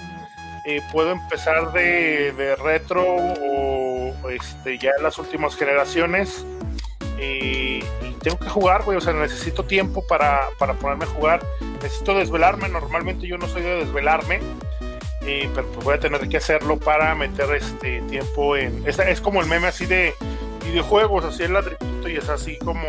[0.66, 6.44] Eh, puedo empezar de, retro o este, ya en las últimas generaciones.
[7.20, 7.80] Y,
[8.22, 8.96] tengo que jugar, güey.
[8.96, 11.46] O sea, necesito tiempo para, para ponerme a jugar.
[11.82, 12.68] Necesito desvelarme.
[12.68, 14.40] Normalmente yo no soy de desvelarme.
[15.20, 18.86] Pero pues voy a tener que hacerlo para meter este tiempo en.
[18.86, 20.14] Es, es como el meme así de
[20.64, 22.82] videojuegos, así el ladrillito y es así como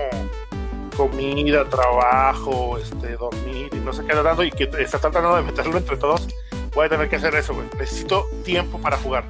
[0.96, 5.78] comida, trabajo, este, dormir y no sé qué dando y que está tratando de meterlo
[5.78, 6.28] entre todos.
[6.76, 7.68] Voy a tener que hacer eso, güey.
[7.80, 9.24] Necesito tiempo para jugar.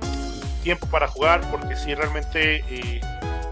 [0.64, 3.00] Tiempo para jugar porque si realmente, eh,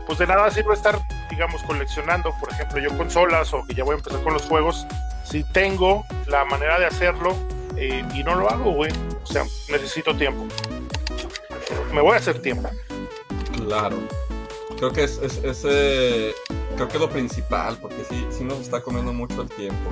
[0.08, 3.94] pues de nada sirve estar, digamos, coleccionando, por ejemplo, yo consolas o que ya voy
[3.94, 4.88] a empezar con los juegos.
[5.24, 7.36] Si tengo la manera de hacerlo
[7.78, 8.92] eh, y no lo hago, güey.
[9.24, 10.48] O sea, necesito tiempo.
[11.94, 12.70] Me voy a hacer tiempo.
[13.56, 13.98] Claro.
[14.78, 16.34] Creo que es, es, eh,
[16.76, 19.90] creo que lo principal, porque sí, sí nos está comiendo mucho el tiempo.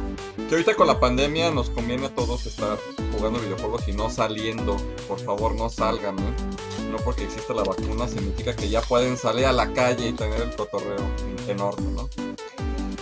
[0.49, 2.77] Que ahorita con la pandemia nos conviene a todos estar
[3.15, 4.77] jugando videojuegos y no saliendo.
[5.07, 6.15] Por favor, no salgan.
[6.15, 10.41] No porque existe la vacuna significa que ya pueden salir a la calle y tener
[10.41, 10.99] el cotorreo
[11.47, 12.09] enorme, ¿no?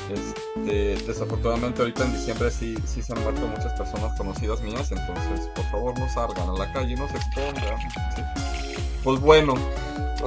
[0.10, 5.48] Este, desafortunadamente ahorita en diciembre sí, sí se han muerto muchas personas conocidas mías, entonces
[5.56, 7.80] por favor no salgan a la calle, no se expongan.
[9.04, 9.54] Pues bueno,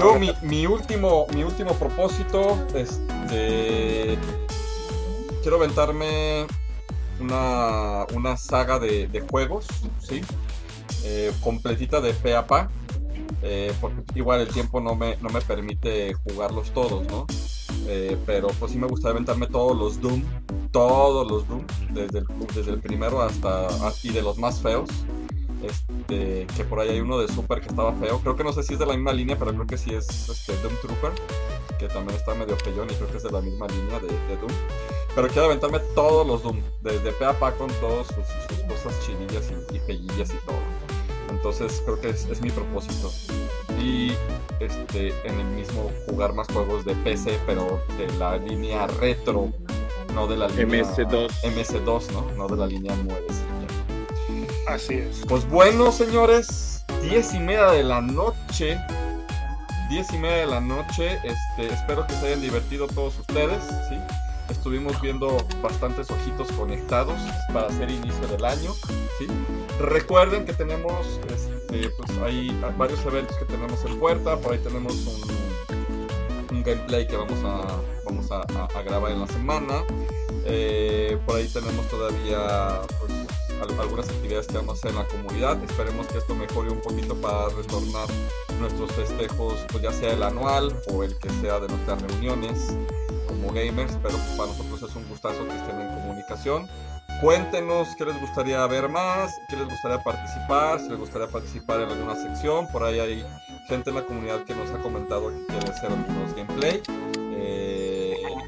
[0.01, 4.19] yo mi, mi último, mi último propósito, este,
[5.43, 6.47] quiero aventarme
[7.21, 9.67] una, una saga de, de juegos,
[10.01, 10.23] ¿sí?
[11.05, 12.71] Eh, completita de pe a pa,
[13.43, 17.27] eh, porque igual el tiempo no me, no me permite jugarlos todos, ¿no?
[17.89, 20.23] Eh, pero pues sí me gustaría aventarme todos los Doom,
[20.71, 23.69] todos los Doom, desde el, desde el primero hasta,
[24.03, 24.89] y de los más feos.
[25.63, 28.19] Este, que por ahí hay uno de Super que estaba feo.
[28.21, 30.29] Creo que no sé si es de la misma línea, pero creo que sí es
[30.29, 31.13] este, Doom Trooper,
[31.79, 34.37] que también está medio feyón y creo que es de la misma línea de, de
[34.37, 34.53] Doom.
[35.15, 38.99] Pero quiero aventarme todos los Doom, desde pe a pa con todas sus, sus cosas
[39.07, 40.57] chidillas y, y y todo.
[41.31, 43.11] Entonces creo que es, es mi propósito.
[43.81, 44.13] Y
[44.61, 49.51] este, en el mismo jugar más juegos de PC, pero de la línea retro,
[50.15, 51.31] no de la línea MS2.
[51.43, 52.31] MS2, ¿no?
[52.37, 53.52] No de la línea nuevecilla.
[54.67, 55.23] Así es.
[55.29, 58.79] Pues bueno, señores, diez y media de la noche.
[59.91, 61.19] Diez y media de la noche.
[61.25, 63.97] Este, espero que se hayan divertido todos ustedes, ¿sí?
[64.49, 67.19] Estuvimos viendo bastantes ojitos conectados
[67.53, 68.73] para hacer inicio del año,
[69.19, 69.27] ¿sí?
[69.81, 74.37] Recuerden que tenemos, este, pues hay varios eventos que tenemos en puerta.
[74.37, 79.83] Por ahí tenemos un, gameplay que vamos a, vamos a, grabar en la semana.
[80.45, 83.22] Eh, por ahí tenemos todavía pues,
[83.71, 85.63] algunas actividades que vamos a hacer en la comunidad.
[85.65, 88.09] Esperemos que esto mejore un poquito para retornar
[88.59, 92.77] nuestros festejos, pues ya sea el anual o el que sea de nuestras reuniones
[93.27, 93.99] como gamers.
[94.03, 96.69] Pero para nosotros es un gustazo que estén en comunicación.
[97.21, 101.91] Cuéntenos qué les gustaría ver más, qué les gustaría participar, si les gustaría participar en
[101.91, 102.67] alguna sección.
[102.69, 103.25] Por ahí hay
[103.69, 106.83] gente en la comunidad que nos ha comentado que quiere hacer algunos gameplay,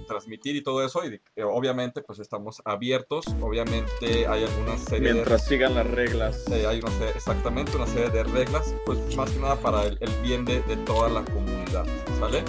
[0.04, 1.04] transmitir y todo eso.
[1.04, 3.24] Y eh, obviamente pues estamos abiertos.
[3.40, 6.44] Obviamente hay algunas series de Mientras sigan las reglas.
[6.50, 9.96] eh, hay una serie- exactamente una serie de reglas, pues más que nada para el,
[10.00, 11.84] el bien de, de toda la comunidad,
[12.18, 12.42] ¿sale?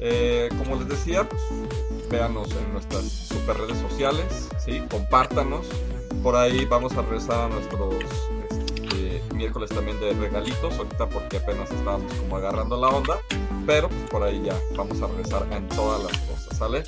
[0.00, 1.42] Eh, como les decía, pues
[2.10, 4.80] véanos en nuestras super redes sociales, ¿sí?
[4.90, 5.66] Compártanos.
[6.22, 7.94] Por ahí vamos a regresar a nuestros
[8.50, 13.18] este, miércoles también de regalitos, ahorita porque apenas estábamos como agarrando la onda,
[13.66, 16.82] pero pues por ahí ya vamos a regresar en todas las cosas, ¿sale?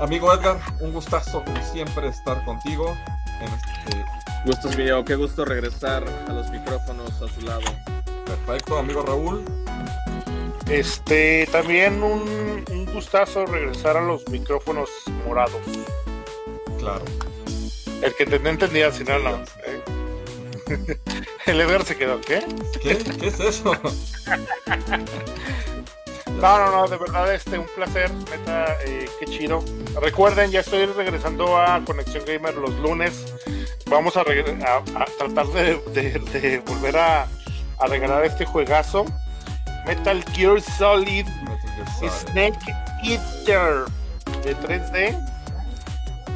[0.00, 2.96] Amigo Edgar, un gustazo como siempre estar contigo
[3.40, 4.04] en este
[4.44, 7.62] Gustos mío, qué gusto regresar a los micrófonos a su lado.
[8.26, 9.42] perfecto, amigo Raúl.
[10.68, 14.90] Este, también un, un gustazo regresar a los micrófonos
[15.26, 15.62] morados.
[16.78, 17.04] Claro.
[18.02, 19.42] El que te no entendía, si no, no.
[19.64, 19.82] ¿eh?
[21.46, 22.44] El Edgar se quedó, ¿qué?
[22.82, 22.98] ¿Qué?
[22.98, 23.72] ¿Qué es eso?
[26.44, 29.64] No, no, no, de verdad, este, un placer, neta, eh, qué chido.
[30.00, 33.34] Recuerden, ya estoy regresando a Conexión Gamer los lunes.
[33.86, 37.22] Vamos a, regre- a- a tratar de, de- de volver a,
[37.78, 39.06] a regalar este juegazo.
[39.86, 42.10] Metal Gear Solid Metal Gear Solid.
[42.30, 42.74] Snake
[43.04, 43.84] Eater
[44.42, 45.30] de 3D.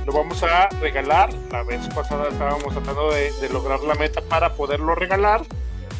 [0.07, 1.31] Lo vamos a regalar.
[1.53, 5.43] La vez pasada estábamos tratando de, de lograr la meta para poderlo regalar.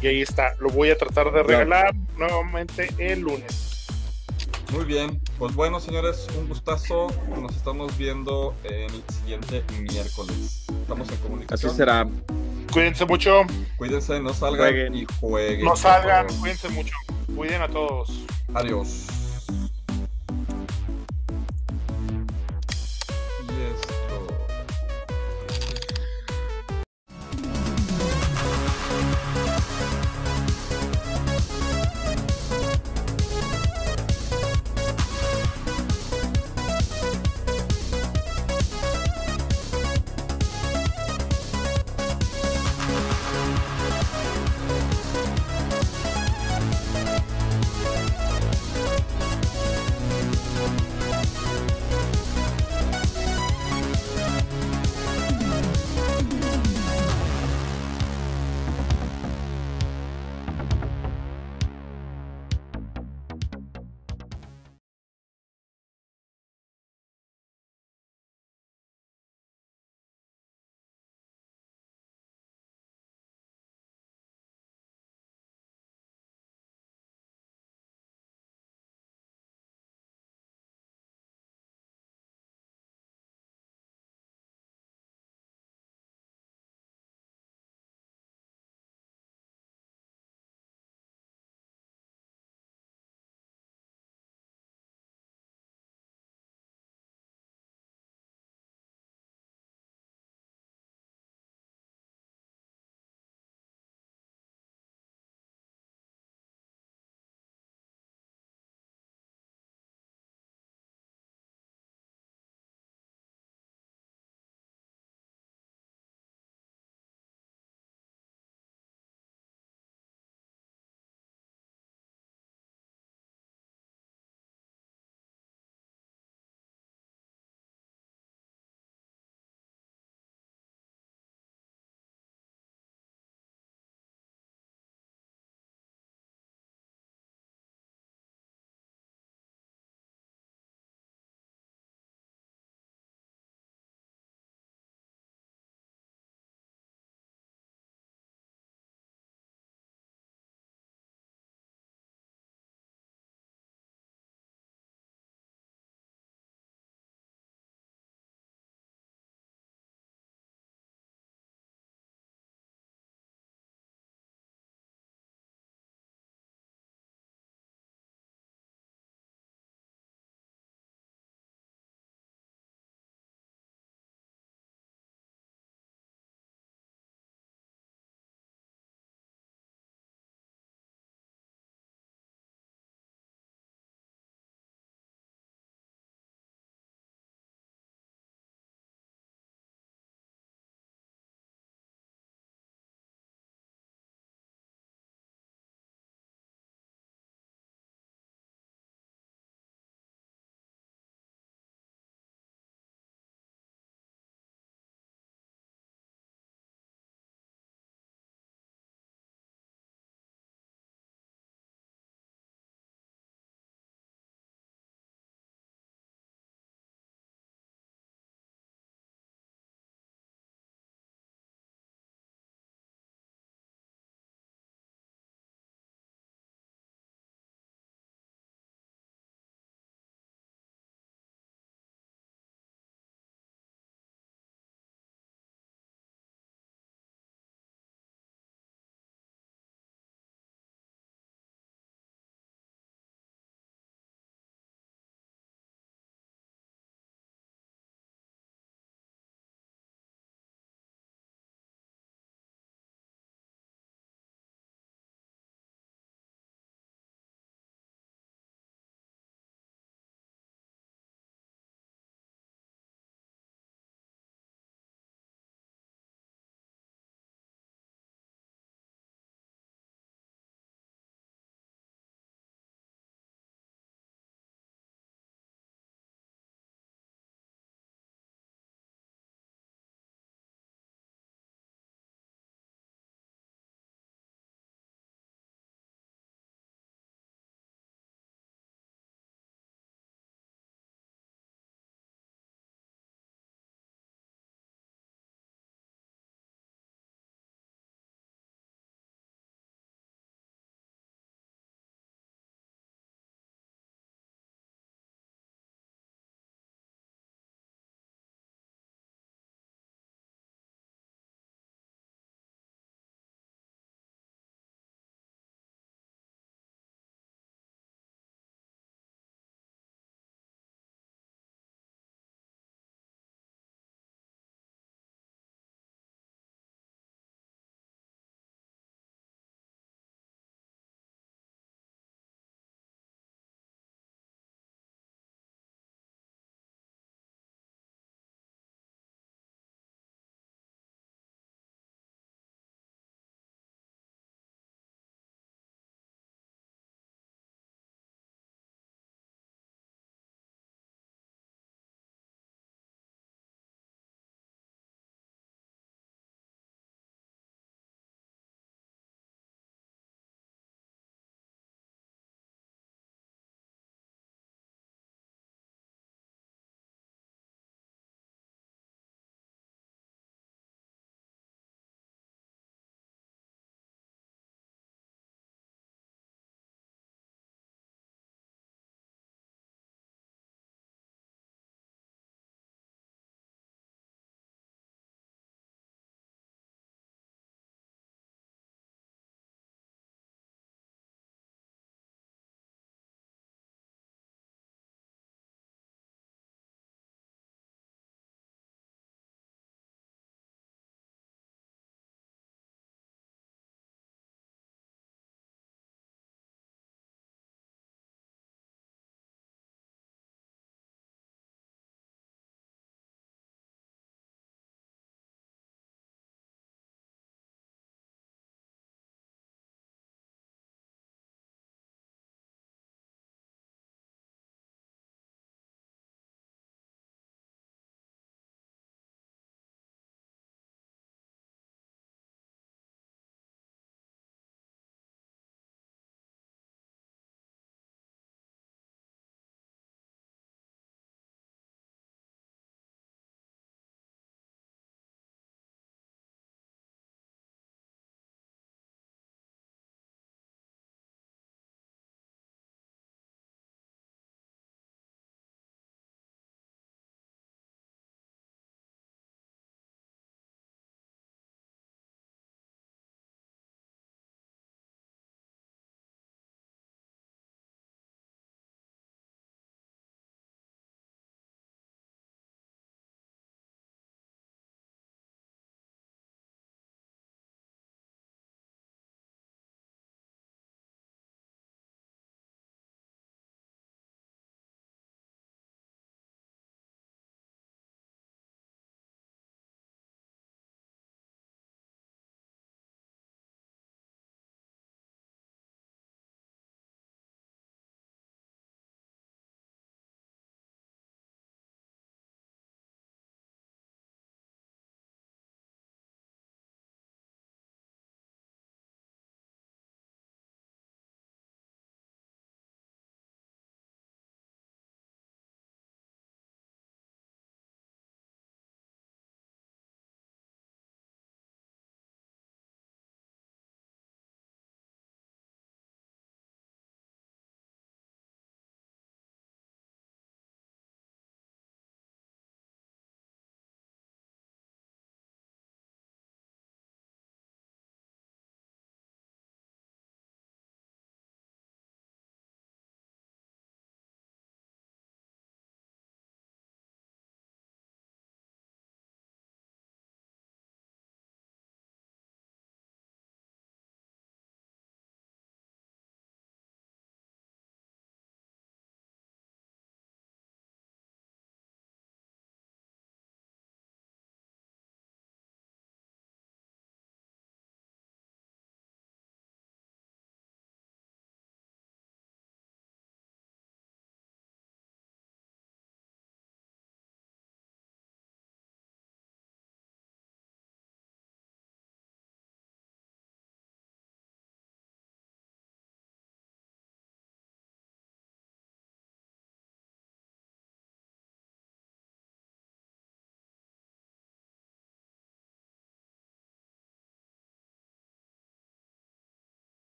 [0.00, 0.54] Y ahí está.
[0.60, 3.75] Lo voy a tratar de regalar nuevamente el lunes.
[4.72, 7.06] Muy bien, pues bueno señores, un gustazo.
[7.40, 10.66] Nos estamos viendo el siguiente miércoles.
[10.82, 11.76] Estamos en Así comunicación.
[11.76, 12.06] será.
[12.72, 13.42] Cuídense mucho.
[13.78, 14.94] Cuídense, no salgan Jueguen.
[14.96, 15.64] y jueguen.
[15.64, 16.26] No salgan.
[16.40, 16.94] Cuídense mucho.
[17.34, 18.10] Cuiden a todos.
[18.54, 19.06] Adiós.